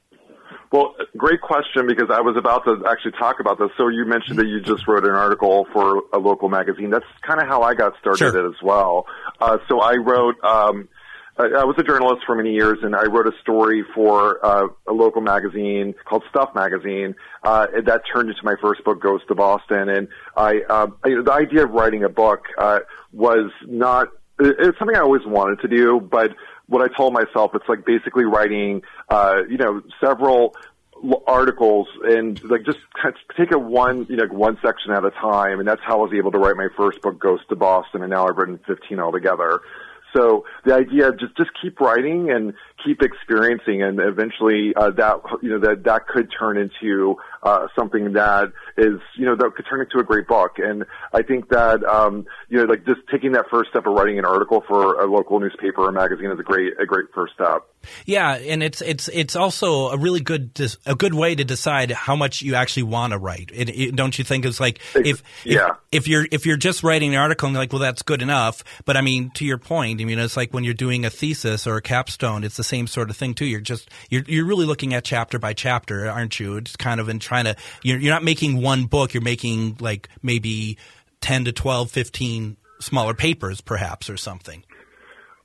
[0.72, 3.70] Well, great question because I was about to actually talk about this.
[3.78, 6.90] So you mentioned that you just wrote an article for a local magazine.
[6.90, 8.50] That's kind of how I got started sure.
[8.50, 9.06] as well.
[9.40, 10.90] Uh, so I wrote um,
[11.40, 14.92] I was a journalist for many years, and I wrote a story for uh, a
[14.92, 17.14] local magazine called Stuff Magazine.
[17.44, 19.88] Uh, that turned into my first book, Ghost of Boston.
[19.88, 22.80] And I, uh, the idea of writing a book uh,
[23.12, 24.08] was not.
[24.40, 26.32] It's something I always wanted to do, but
[26.68, 30.56] what I told myself, it's like basically writing, uh, you know, several
[31.28, 32.80] articles and like just
[33.38, 36.14] take it one you know one section at a time and that's how I was
[36.14, 39.60] able to write my first book Ghost of Boston and now I've written 15 altogether
[40.18, 42.54] so the idea of just just keep writing and
[42.84, 48.14] keep experiencing, and eventually uh, that you know that that could turn into uh, something
[48.14, 50.54] that is you know that could turn into a great book.
[50.58, 54.18] And I think that um, you know like just taking that first step of writing
[54.18, 57.68] an article for a local newspaper or magazine is a great a great first step.
[58.06, 60.52] Yeah, and it's it's it's also a really good
[60.86, 63.52] a good way to decide how much you actually want to write.
[63.54, 64.46] It, it, don't you think?
[64.46, 65.76] It's like if, yeah.
[65.92, 68.22] if if you're if you're just writing an article and you're like, well, that's good
[68.22, 68.64] enough.
[68.86, 71.68] But I mean, to your point, I mean, it's like when you're doing a thesis
[71.68, 73.46] or a capstone, it's the same sort of thing too.
[73.46, 76.58] You're just you're you're really looking at chapter by chapter, aren't you?
[76.58, 79.14] It's kind of in trying to you're you're not making one book.
[79.14, 80.78] You're making like maybe
[81.20, 84.64] ten to 12, 15 smaller papers, perhaps, or something.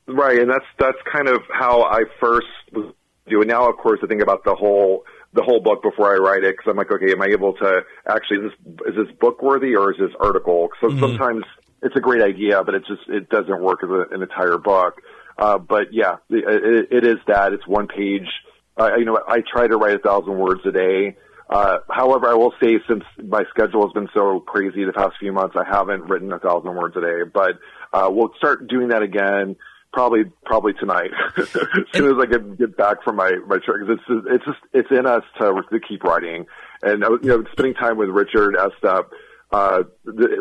[0.06, 2.92] Right, and that's that's kind of how I first was
[3.26, 3.46] it.
[3.46, 6.56] Now, of course, I think about the whole the whole book before I write it
[6.56, 9.74] because I'm like, okay, am I able to actually is this is this book worthy
[9.76, 10.68] or is this article?
[10.80, 11.00] So mm-hmm.
[11.00, 11.44] sometimes
[11.82, 15.00] it's a great idea, but it just it doesn't work as a, an entire book.
[15.38, 18.28] Uh, but yeah, it, it is that it's one page.
[18.76, 21.16] Uh, you know, I try to write a thousand words a day.
[21.48, 25.32] Uh, however, I will say since my schedule has been so crazy the past few
[25.32, 27.30] months, I haven't written a thousand words a day.
[27.32, 27.58] But
[27.92, 29.56] uh, we'll start doing that again
[29.92, 31.48] probably probably tonight as
[31.92, 34.90] soon as I get get back from my my trip because it's it's just it's
[34.90, 36.46] in us to to keep writing
[36.82, 39.06] and uh, you know spending time with Richard Estep.
[39.50, 39.82] Uh,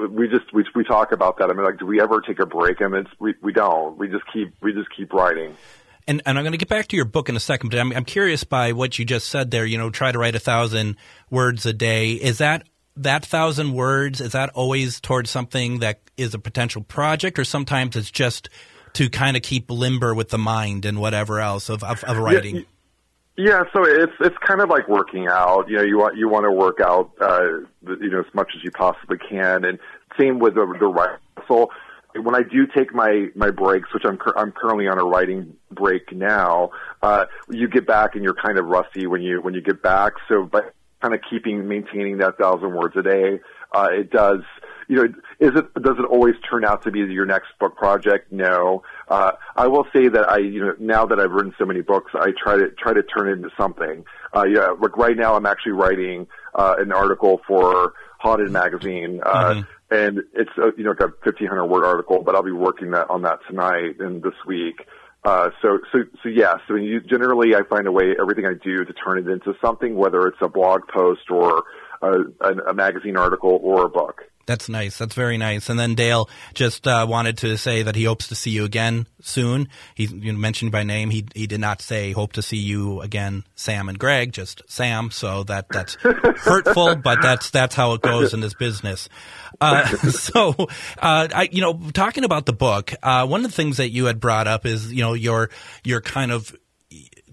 [0.10, 1.50] we just we we talk about that.
[1.50, 2.82] I mean, like, do we ever take a break?
[2.82, 3.98] I mean, it's, we we don't.
[3.98, 5.56] We just keep we just keep writing.
[6.08, 7.92] And, and I'm going to get back to your book in a second, but I'm,
[7.94, 9.66] I'm curious by what you just said there.
[9.66, 10.96] You know, try to write a thousand
[11.30, 12.14] words a day.
[12.14, 14.22] Is that that thousand words?
[14.22, 18.50] Is that always towards something that is a potential project, or sometimes it's just
[18.93, 22.56] to kind of keep limber with the mind and whatever else of, of, of writing?
[22.58, 22.62] Yeah,
[23.38, 25.69] yeah, so it's it's kind of like working out.
[25.69, 27.60] You know, you want you want to work out, uh,
[27.99, 29.80] you know, as much as you possibly can, and
[30.19, 31.17] same with the, the writing.
[31.47, 31.69] So
[32.15, 36.12] when I do take my my breaks, which I'm I'm currently on a writing break
[36.12, 39.82] now, uh, you get back and you're kind of rusty when you when you get
[39.82, 40.13] back.
[40.27, 40.62] So by
[41.01, 43.39] kind of keeping maintaining that thousand words a day,
[43.71, 44.41] uh, it does
[44.88, 45.04] you know,
[45.39, 48.32] is it does it always turn out to be your next book project?
[48.32, 48.84] No.
[49.08, 52.12] Uh, I will say that I, you know, now that I've written so many books,
[52.13, 54.06] I try to try to turn it into something.
[54.36, 59.22] Uh, yeah, like right now, I'm actually writing uh, an article for Haunted Magazine.
[59.24, 62.44] Uh, mm-hmm and it's a, uh, you know got a 1500 word article, but I'll
[62.44, 64.88] be working that on that tonight and this week.
[65.24, 66.56] Uh, so so so yeah.
[66.67, 69.96] So you, generally, I find a way everything I do to turn it into something,
[69.96, 71.63] whether it's a blog post or
[72.02, 74.22] a, a, a magazine article or a book.
[74.45, 74.97] That's nice.
[74.97, 75.69] That's very nice.
[75.69, 79.08] And then Dale just uh, wanted to say that he hopes to see you again
[79.21, 79.69] soon.
[79.95, 81.10] He you know, mentioned by name.
[81.10, 85.12] He he did not say hope to see you again, Sam and Greg, just Sam.
[85.12, 89.10] So that that's hurtful, but that's that's how it goes in this business.
[89.60, 93.77] Uh, so, uh, I, you know, talking about the book, uh, one of the things
[93.77, 95.49] that you had brought up is you know your
[95.84, 96.56] your kind of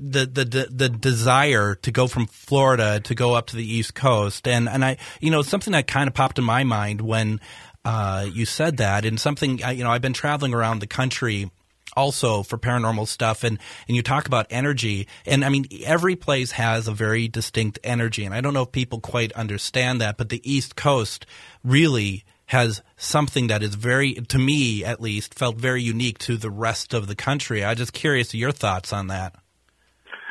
[0.01, 4.47] the, the the desire to go from Florida to go up to the East Coast,
[4.47, 7.41] and and I you know something that kind of popped in my mind when
[7.85, 11.51] uh, you said that, and something you know I've been traveling around the country
[11.97, 13.59] also for paranormal stuff and
[13.89, 18.25] and you talk about energy and I mean every place has a very distinct energy
[18.25, 21.25] and I don't know if people quite understand that but the East Coast
[21.65, 26.51] really has something that is very to me at least felt very unique to the
[26.51, 27.65] rest of the country.
[27.65, 29.35] I'm just curious your thoughts on that.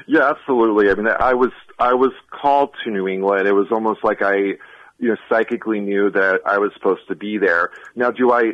[0.05, 0.89] Yeah, absolutely.
[0.89, 3.47] I mean, I was I was called to New England.
[3.47, 4.57] It was almost like I
[4.99, 7.69] you know, psychically knew that I was supposed to be there.
[7.95, 8.53] Now, do I,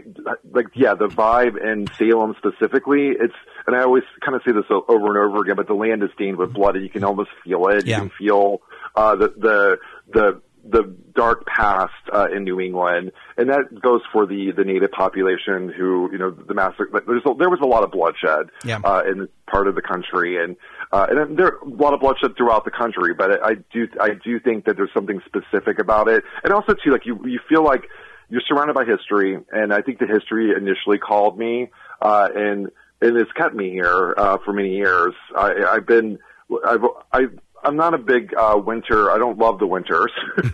[0.52, 3.34] like, yeah, the vibe in Salem specifically, it's,
[3.66, 6.10] and I always kind of say this over and over again, but the land is
[6.16, 7.86] stained with blood and you can almost feel it.
[7.86, 7.96] Yeah.
[7.96, 8.62] You can feel,
[8.96, 9.78] uh, the, the,
[10.12, 14.92] the, the dark past uh, in New England, and that goes for the the native
[14.92, 16.88] population who you know the massacre.
[17.06, 18.80] There's a, there was a lot of bloodshed Yeah.
[18.82, 20.56] uh, in this part of the country, and
[20.94, 23.14] uh, and there are a lot of bloodshed throughout the country.
[23.16, 26.92] But I do I do think that there's something specific about it, and also too
[26.92, 27.84] like you you feel like
[28.30, 32.70] you're surrounded by history, and I think the history initially called me, uh, and
[33.02, 35.14] and it's kept me here uh, for many years.
[35.36, 36.20] I, I've been
[36.66, 37.22] I've I.
[37.66, 39.10] I'm not a big uh, winter.
[39.10, 40.12] I don't love the winters,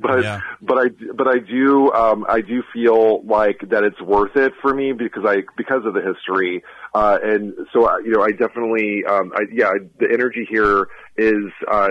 [0.00, 0.40] but Yeah.
[0.62, 4.72] but I but I do um, I do feel like that it's worth it for
[4.72, 6.62] me because I because of the history
[6.96, 11.52] uh, and so uh, you know I definitely um, I, yeah the energy here is
[11.70, 11.88] uh,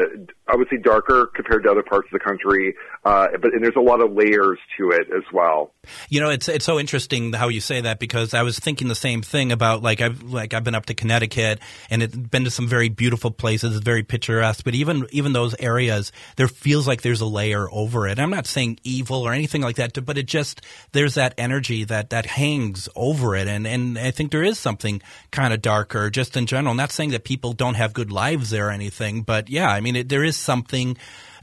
[0.47, 3.75] I would say darker compared to other parts of the country, uh, but and there's
[3.75, 5.73] a lot of layers to it as well.
[6.09, 8.95] You know, it's it's so interesting how you say that because I was thinking the
[8.95, 12.51] same thing about like I've like I've been up to Connecticut and it's been to
[12.51, 14.63] some very beautiful places, very picturesque.
[14.63, 18.19] But even even those areas, there feels like there's a layer over it.
[18.19, 20.61] I'm not saying evil or anything like that, but it just
[20.93, 24.94] there's that energy that that hangs over it, and and I think there is something
[25.31, 26.73] kind of darker just in general.
[26.73, 29.95] not saying that people don't have good lives there or anything, but yeah, I mean
[29.95, 30.97] it, there is something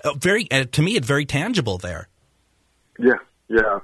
[0.05, 2.09] uh, very uh, to me it's very tangible there.
[2.99, 3.15] Yeah,
[3.49, 3.81] yeah,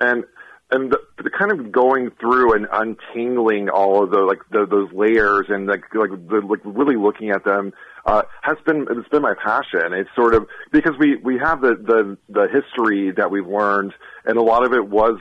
[0.00, 0.24] and
[0.70, 4.92] and the, the kind of going through and untangling all of the like the, those
[4.92, 7.72] layers and like like the, like really looking at them
[8.04, 9.92] uh, has been it's been my passion.
[9.92, 14.36] It's sort of because we we have the the the history that we've learned, and
[14.38, 15.18] a lot of it was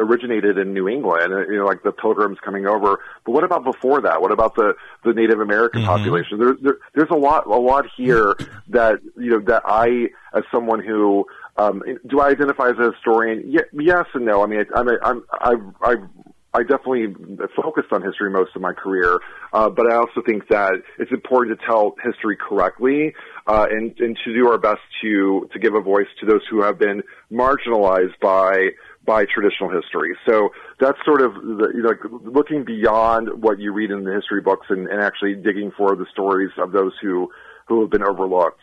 [0.00, 2.98] originated in New England, you know, like the pilgrims coming over.
[3.24, 4.20] But what about before that?
[4.20, 6.38] What about the the Native American population?
[6.38, 8.34] There, there, there's a lot a lot here
[8.68, 13.50] that you know that I, as someone who um, do I identify as a historian?
[13.50, 14.42] Ye- yes and no.
[14.42, 16.08] I mean, I'm a, I'm I've, I've
[16.52, 17.14] I definitely
[17.54, 19.20] focused on history most of my career,
[19.52, 23.14] uh, but I also think that it's important to tell history correctly
[23.46, 26.62] uh, and, and to do our best to to give a voice to those who
[26.62, 28.70] have been marginalized by
[29.04, 30.16] by traditional history.
[30.28, 34.40] So that's sort of the, you know looking beyond what you read in the history
[34.40, 37.30] books and, and actually digging for the stories of those who
[37.66, 38.60] who have been overlooked.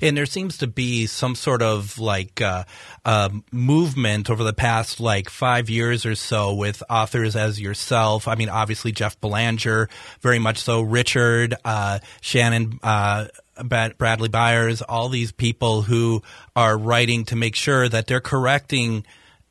[0.00, 2.64] And there seems to be some sort of like uh,
[3.04, 8.28] uh, movement over the past like five years or so with authors as yourself.
[8.28, 9.88] I mean, obviously Jeff Belanger,
[10.20, 10.80] very much so.
[10.80, 13.26] Richard, uh, Shannon, uh,
[13.64, 16.22] Bradley Byers, all these people who
[16.54, 19.04] are writing to make sure that they're correcting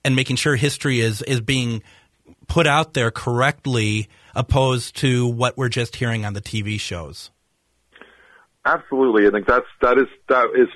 [0.05, 1.81] and making sure history is is being
[2.47, 7.31] put out there correctly, opposed to what we're just hearing on the TV shows.
[8.65, 10.67] Absolutely, I think that's that is that is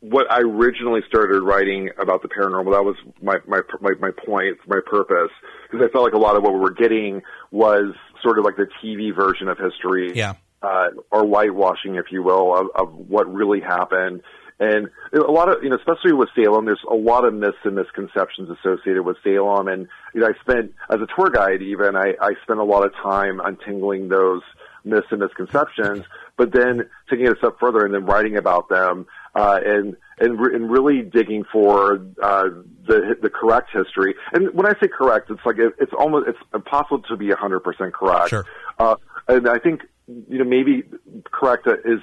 [0.00, 2.72] what I originally started writing about the paranormal.
[2.72, 5.30] That was my my my, my point, my purpose,
[5.70, 7.22] because I felt like a lot of what we were getting
[7.52, 10.34] was sort of like the TV version of history, Yeah.
[10.62, 14.22] uh, or whitewashing, if you will, of, of what really happened.
[14.58, 17.74] And a lot of, you know, especially with Salem, there's a lot of myths and
[17.74, 19.68] misconceptions associated with Salem.
[19.68, 22.86] And, you know, I spent, as a tour guide even, I, I spent a lot
[22.86, 24.40] of time untangling those
[24.82, 26.04] myths and misconceptions,
[26.38, 30.40] but then taking it a step further and then writing about them, uh, and, and,
[30.40, 32.44] re- and really digging for, uh,
[32.86, 34.14] the, the correct history.
[34.32, 37.92] And when I say correct, it's like, it, it's almost, it's impossible to be 100%
[37.92, 38.30] correct.
[38.30, 38.46] Sure.
[38.78, 38.96] Uh,
[39.28, 40.84] and I think, you know, maybe
[41.32, 42.00] correct is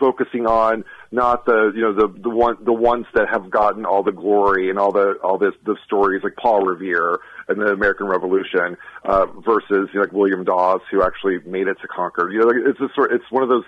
[0.00, 4.02] focusing on not the, you know, the, the one, the ones that have gotten all
[4.02, 8.06] the glory and all the, all this, the stories like Paul Revere and the American
[8.08, 12.32] Revolution, uh, versus, you know, like William Dawes who actually made it to Concord.
[12.32, 13.64] You know, it's just sort, it's one of those,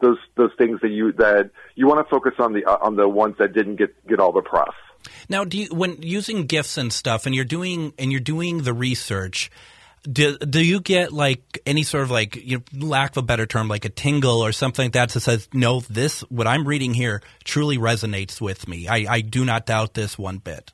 [0.00, 3.06] those, those things that you, that you want to focus on the, uh, on the
[3.06, 4.72] ones that didn't get, get all the press.
[5.28, 8.72] Now, do you, when using gifts and stuff, and you're doing and you're doing the
[8.72, 9.50] research,
[10.10, 13.46] do, do you get like any sort of like, you know, lack of a better
[13.46, 16.94] term, like a tingle or something like that that says, no, this what I'm reading
[16.94, 18.88] here truly resonates with me.
[18.88, 20.72] I, I do not doubt this one bit.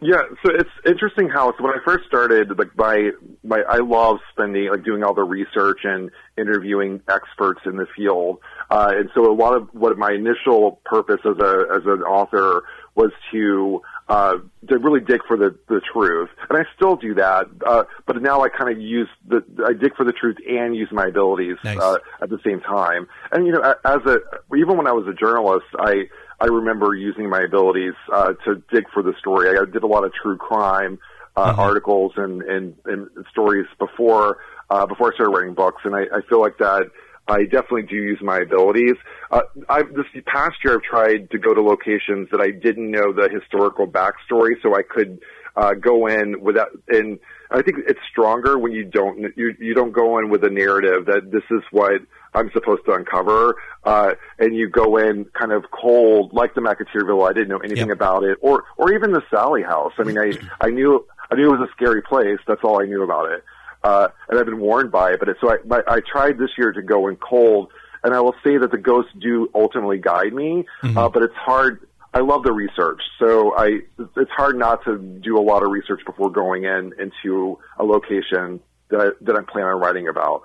[0.00, 3.10] Yeah, so it's interesting how so when I first started, like my
[3.42, 8.40] my I love spending like doing all the research and interviewing experts in the field,
[8.70, 12.64] uh, and so a lot of what my initial purpose as a as an author
[12.94, 14.34] was to uh,
[14.68, 18.42] to really dig for the the truth, and I still do that, uh, but now
[18.42, 21.78] I kind of use the I dig for the truth and use my abilities Nice.
[21.78, 24.18] uh, at the same time, and you know as a
[24.56, 26.08] even when I was a journalist, I
[26.40, 29.48] I remember using my abilities uh, to dig for the story.
[29.48, 30.98] I did a lot of true crime
[31.36, 34.38] uh, articles and, and, and stories before
[34.70, 36.90] uh, before I started writing books, and I, I feel like that
[37.26, 38.96] I definitely do use my abilities.
[39.30, 43.12] Uh, I've, this past year, I've tried to go to locations that I didn't know
[43.12, 45.20] the historical backstory, so I could
[45.56, 46.68] uh, go in without.
[46.88, 47.18] And
[47.50, 51.06] I think it's stronger when you don't you you don't go in with a narrative
[51.06, 52.02] that this is what
[52.34, 57.06] I'm supposed to uncover, uh, and you go in kind of cold, like the McInteer
[57.06, 57.24] Villa.
[57.24, 57.96] I didn't know anything yep.
[57.96, 59.92] about it, or or even the Sallie House.
[59.98, 62.38] I mean, I I knew I knew it was a scary place.
[62.46, 63.44] That's all I knew about it
[63.84, 65.20] uh, and I've been warned by it.
[65.20, 67.70] But it, so I, my, I tried this year to go in cold,
[68.02, 70.98] and I will say that the ghosts do ultimately guide me, mm-hmm.
[70.98, 71.86] uh, but it's hard.
[72.12, 73.80] I love the research, so I
[74.16, 78.60] it's hard not to do a lot of research before going in into a location
[78.88, 80.42] that that I'm planning on writing about.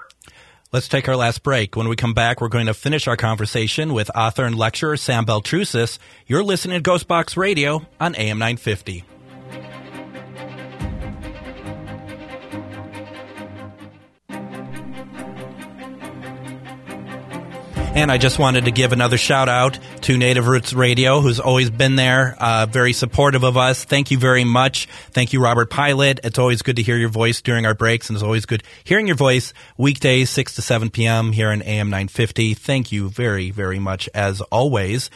[0.71, 1.75] Let's take our last break.
[1.75, 5.25] When we come back, we're going to finish our conversation with author and lecturer Sam
[5.25, 5.97] Baltrusis.
[6.27, 9.03] You're listening to Ghostbox Radio on AM 950.
[18.00, 21.70] And I just wanted to give another shout out to Native Roots Radio, who's always
[21.70, 23.84] been there, uh, very supportive of us.
[23.84, 24.86] Thank you very much.
[25.12, 26.22] Thank you, Robert Pilot.
[26.24, 29.08] It's always good to hear your voice during our breaks, and it's always good hearing
[29.08, 31.34] your voice weekdays, 6 to 7 p.m.
[31.34, 32.54] here in AM 950.
[32.54, 35.10] Thank you very, very much, as always.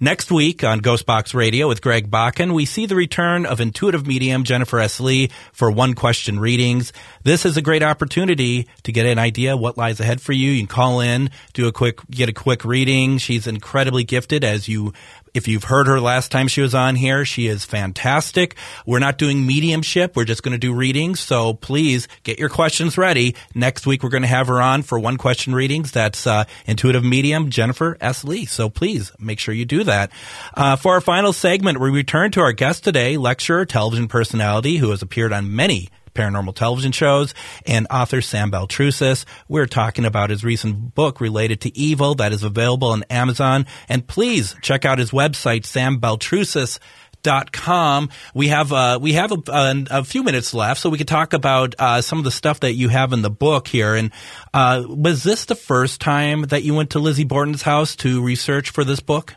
[0.00, 4.44] Next week on Ghostbox Radio with Greg Bakun, we see the return of intuitive medium
[4.44, 5.00] Jennifer S.
[5.00, 6.92] Lee for one question readings.
[7.24, 10.52] This is a great opportunity to get an idea what lies ahead for you.
[10.52, 13.18] You can call in, do a quick, get a quick reading.
[13.18, 14.92] She's incredibly gifted as you
[15.34, 18.56] if you've heard her last time she was on here, she is fantastic.
[18.86, 20.16] We're not doing mediumship.
[20.16, 21.20] We're just going to do readings.
[21.20, 23.34] So please get your questions ready.
[23.54, 25.92] Next week, we're going to have her on for one question readings.
[25.92, 28.24] That's uh, intuitive medium Jennifer S.
[28.24, 28.44] Lee.
[28.44, 30.10] So please make sure you do that.
[30.54, 34.90] Uh, for our final segment, we return to our guest today, lecturer, television personality who
[34.90, 37.34] has appeared on many paranormal television shows,
[37.66, 39.24] and author Sam Baltrusis.
[39.48, 43.66] We're talking about his recent book related to evil that is available on Amazon.
[43.88, 46.80] And please check out his website, sambaltrusis.com
[47.22, 48.10] dot com.
[48.34, 51.32] We have uh, we have a, a, a, few minutes left, so we could talk
[51.32, 53.94] about uh, some of the stuff that you have in the book here.
[53.94, 54.12] And
[54.54, 58.70] uh, was this the first time that you went to Lizzie Borden's house to research
[58.70, 59.34] for this book?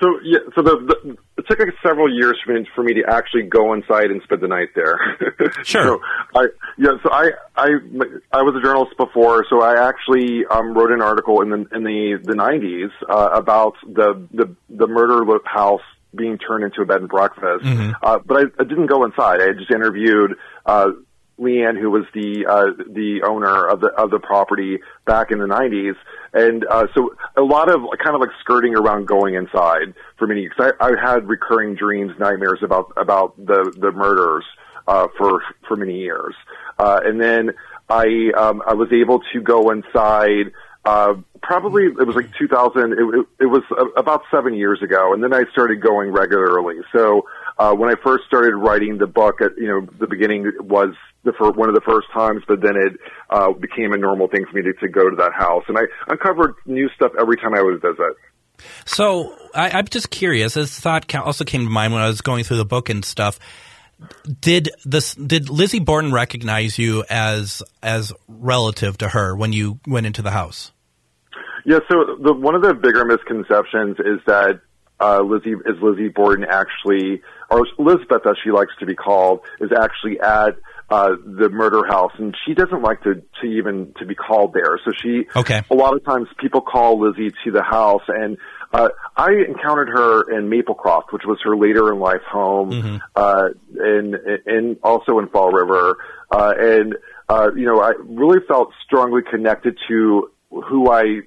[0.00, 3.02] So yeah, so the, the it took like several years for me, for me to
[3.08, 4.98] actually go inside and spend the night there.
[5.62, 5.82] Sure.
[5.82, 6.00] so
[6.34, 7.68] I yeah, so I I
[8.32, 11.84] I was a journalist before, so I actually um, wrote an article in the in
[11.84, 15.80] the the 90s uh, about the the the murder house
[16.14, 17.64] being turned into a bed and breakfast.
[17.64, 17.92] Mm-hmm.
[18.02, 19.40] Uh, but I, I didn't go inside.
[19.40, 20.90] I just interviewed uh,
[21.38, 25.46] Leanne, who was the uh, the owner of the of the property back in the
[25.46, 25.94] '90s,
[26.36, 30.46] and uh, so a lot of kind of like skirting around going inside for me
[30.46, 34.44] because I, I had recurring dreams, nightmares about about the the murders
[34.86, 36.34] uh, for for many years,
[36.78, 37.52] uh, and then
[37.88, 40.52] I um, I was able to go inside.
[40.84, 42.92] Uh, probably it was like 2000.
[42.92, 43.62] It, it, it was
[43.96, 46.76] about seven years ago, and then I started going regularly.
[46.92, 47.26] So
[47.58, 50.94] uh, when I first started writing the book, at you know the beginning was
[51.24, 52.92] the for one of the first times, but then it
[53.30, 55.82] uh, became a normal thing for me to, to go to that house, and I
[56.08, 58.16] uncovered new stuff every time I would visit.
[58.84, 60.54] So I, am just curious.
[60.54, 63.38] This thought also came to mind when I was going through the book and stuff.
[64.40, 65.14] Did this?
[65.14, 70.30] Did Lizzie Borden recognize you as as relative to her when you went into the
[70.30, 70.72] house?
[71.64, 71.78] Yeah.
[71.90, 74.60] So the, one of the bigger misconceptions is that
[75.00, 79.70] uh, Lizzie is Lizzie Borden actually, or Elizabeth as she likes to be called, is
[79.72, 80.56] actually at
[80.88, 84.78] uh, the murder house, and she doesn't like to to even to be called there.
[84.84, 85.62] So she, okay.
[85.70, 88.36] A lot of times people call Lizzie to the house, and
[88.72, 92.96] uh, I encountered her in Maplecroft, which was her later in life home, mm-hmm.
[93.16, 94.14] uh, and
[94.46, 95.98] and also in Fall River,
[96.30, 96.96] uh, and
[97.28, 101.22] uh, you know I really felt strongly connected to who I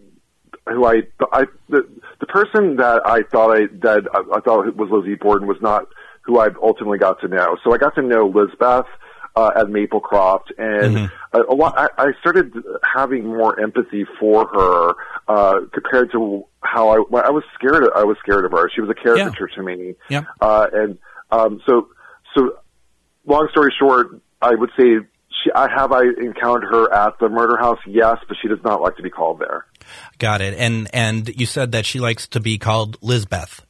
[0.67, 1.01] who I,
[1.31, 1.87] I the,
[2.19, 5.85] the person that I thought I that I, I thought was Lizzie Borden was not
[6.21, 7.57] who I ultimately got to know.
[7.63, 8.85] So I got to know Lizbeth
[9.35, 11.37] uh, at Maplecroft, and mm-hmm.
[11.37, 11.77] a, a lot.
[11.77, 12.53] I, I started
[12.83, 14.93] having more empathy for her
[15.27, 16.95] uh, compared to how I.
[17.21, 17.83] I was scared.
[17.83, 18.69] Of, I was scared of her.
[18.73, 19.55] She was a caricature yeah.
[19.55, 19.95] to me.
[20.09, 20.23] Yeah.
[20.41, 20.97] Uh, and
[21.31, 21.89] um, so,
[22.35, 22.59] so
[23.25, 24.97] long story short, I would say
[25.43, 25.51] she.
[25.53, 27.79] I have I encountered her at the murder house.
[27.85, 29.65] Yes, but she does not like to be called there.
[30.17, 30.55] Got it.
[30.57, 33.65] And and you said that she likes to be called Lizbeth.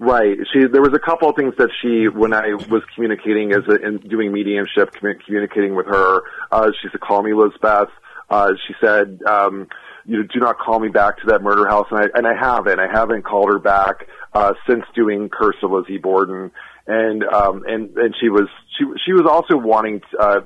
[0.00, 0.36] Right.
[0.52, 3.84] She there was a couple of things that she when I was communicating as a,
[3.84, 6.20] in doing mediumship, communicating with her.
[6.52, 7.88] Uh, she said, "Call me Lizbeth."
[8.30, 9.66] Uh, she said, um,
[10.04, 12.34] "You know, do not call me back to that murder house," and I and I
[12.34, 12.78] haven't.
[12.78, 16.52] I haven't called her back uh, since doing Curse of Lizzie Borden,
[16.86, 20.00] and um, and and she was she she was also wanting.
[20.12, 20.40] To, uh,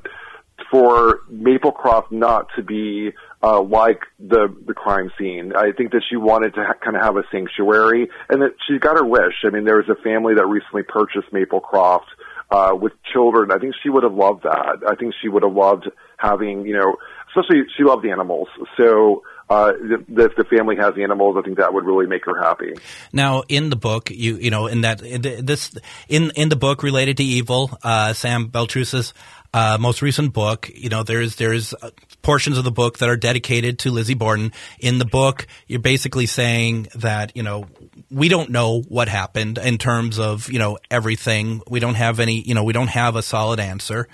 [0.70, 3.10] for Maplecroft not to be
[3.42, 5.52] uh, like the the crime scene.
[5.54, 8.78] I think that she wanted to ha- kind of have a sanctuary, and that she
[8.78, 9.44] got her wish.
[9.44, 12.06] I mean, there was a family that recently purchased Maplecroft
[12.50, 13.50] uh, with children.
[13.50, 14.82] I think she would have loved that.
[14.86, 16.96] I think she would have loved having, you know,
[17.28, 18.48] especially she loved animals.
[18.76, 22.74] So uh, if the family has animals, I think that would really make her happy.
[23.12, 25.74] Now, in the book, you you know, in that in this
[26.08, 29.12] in in the book related to evil, uh, Sam Baltrusis
[29.54, 31.90] uh, most recent book, you know, there's there's uh,
[32.22, 34.52] portions of the book that are dedicated to Lizzie Borden.
[34.80, 37.66] In the book, you're basically saying that you know
[38.10, 41.60] we don't know what happened in terms of you know everything.
[41.68, 44.08] We don't have any, you know, we don't have a solid answer.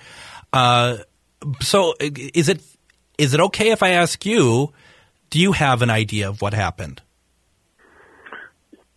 [0.53, 0.99] Uh,
[1.61, 2.62] so, is it
[3.16, 4.72] is it okay if I ask you?
[5.30, 7.03] Do you have an idea of what happened?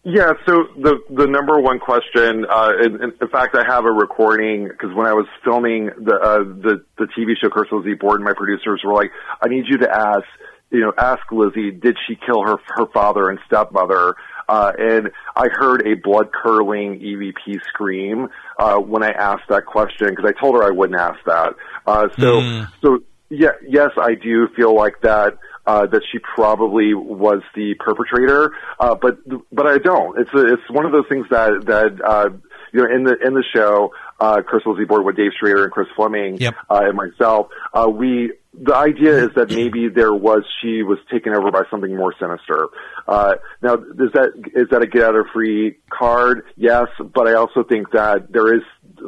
[0.04, 4.68] Yeah, so the the number one question, uh, in, in fact, I have a recording
[4.68, 8.34] because when I was filming the uh, the the TV show Curse Lizzie Borden, my
[8.34, 9.12] producers were like,
[9.44, 10.26] "I need you to ask,
[10.72, 14.16] you know, ask Lizzie, did she kill her her father and stepmother?"
[14.50, 18.28] Uh, and I heard a blood curdling EVP scream
[18.58, 21.54] uh, when I asked that question because I told her I wouldn't ask that.
[21.86, 22.68] Uh, so mm.
[22.84, 28.54] so yeah, yes, I do feel like that uh, that she probably was the perpetrator,
[28.80, 29.18] uh, but
[29.52, 30.20] but I don't.
[30.20, 32.30] It's a, it's one of those things that that uh,
[32.72, 35.72] you know in the in the show, uh, Curse Lizzie Borden with Dave Schrader and
[35.72, 36.56] Chris Fleming yep.
[36.70, 41.34] uh, and myself, uh, we the idea is that maybe there was she was taken
[41.34, 42.68] over by something more sinister.
[43.08, 46.44] Uh, now, is that is that a get out of free card?
[46.58, 48.62] Yes, but I also think that there is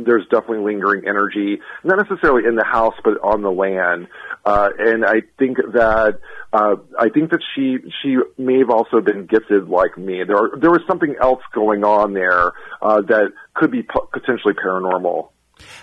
[0.06, 4.08] there's definitely lingering energy, not necessarily in the house, but on the land.
[4.46, 6.20] Uh, and I think that
[6.54, 10.24] uh, I think that she she may have also been gifted like me.
[10.26, 15.30] There there was something else going on there uh, that could be potentially paranormal.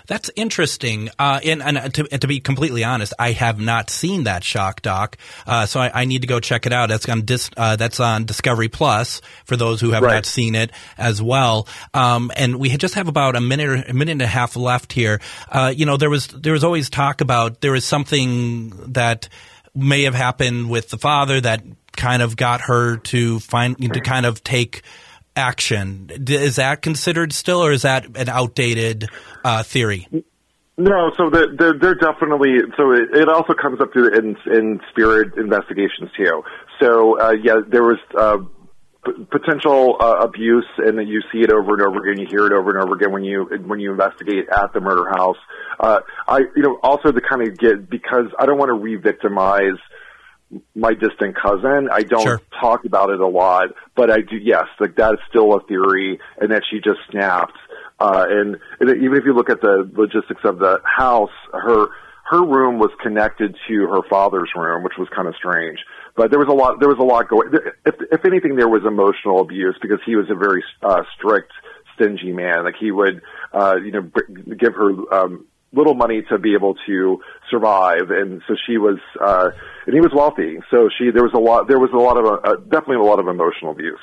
[0.07, 1.09] That's interesting.
[1.17, 5.17] Uh, and, and to, to, be completely honest, I have not seen that shock doc,
[5.45, 6.89] uh, so I, I, need to go check it out.
[6.89, 10.15] That's on Dis, uh, that's on Discovery Plus for those who have right.
[10.15, 11.67] not seen it as well.
[11.93, 15.21] Um, and we just have about a minute, a minute and a half left here.
[15.49, 19.29] Uh, you know, there was there was always talk about there was something that
[19.73, 21.63] may have happened with the father that
[21.93, 24.81] kind of got her to find to kind of take
[25.35, 26.09] action.
[26.27, 29.07] Is that considered still, or is that an outdated
[29.43, 30.07] uh, theory?
[30.77, 32.57] No, so they're, they're definitely.
[32.77, 36.43] So it, it also comes up to in, in spirit investigations too.
[36.79, 38.37] So uh, yeah, there was uh,
[39.05, 42.19] p- potential uh, abuse, and you see it over and over again.
[42.19, 45.09] You hear it over and over again when you when you investigate at the murder
[45.09, 45.37] house.
[45.79, 49.77] Uh, I you know also to kind of get because I don't want to re-victimize
[50.75, 51.89] my distant cousin.
[51.91, 52.41] I don't sure.
[52.59, 54.37] talk about it a lot, but I do.
[54.37, 57.57] Yes, like that is still a theory, and that she just snapped.
[57.99, 61.87] Uh, and, and even if you look at the logistics of the house, her
[62.31, 65.79] her room was connected to her father's room, which was kind of strange.
[66.15, 66.79] But there was a lot.
[66.79, 67.51] There was a lot going.
[67.85, 71.51] If if anything, there was emotional abuse because he was a very uh, strict,
[71.95, 72.63] stingy man.
[72.63, 73.21] Like he would,
[73.53, 74.09] uh, you know,
[74.57, 79.49] give her um, little money to be able to survive, and so she was, uh,
[79.85, 80.59] and he was wealthy.
[80.69, 83.19] So she, there was a lot, there was a lot of, uh, definitely a lot
[83.19, 83.99] of emotional abuse.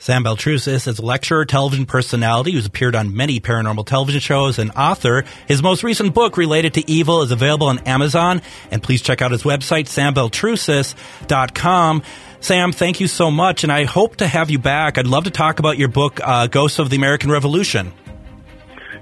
[0.00, 4.70] Sam Baltrusis is a lecturer, television personality who's appeared on many paranormal television shows and
[4.76, 5.24] author.
[5.48, 8.40] His most recent book related to evil is available on Amazon.
[8.70, 12.02] And please check out his website, sambaltrusis.com.
[12.40, 13.64] Sam, thank you so much.
[13.64, 14.98] And I hope to have you back.
[14.98, 17.92] I'd love to talk about your book, uh, Ghosts of the American Revolution.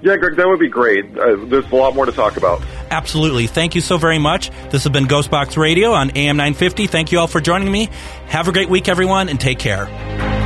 [0.01, 1.05] Yeah, Greg, that would be great.
[1.17, 2.61] Uh, there's a lot more to talk about.
[2.91, 3.47] Absolutely.
[3.47, 4.49] Thank you so very much.
[4.69, 6.87] This has been Ghostbox Radio on AM 950.
[6.87, 7.89] Thank you all for joining me.
[8.27, 10.36] Have a great week, everyone, and take care.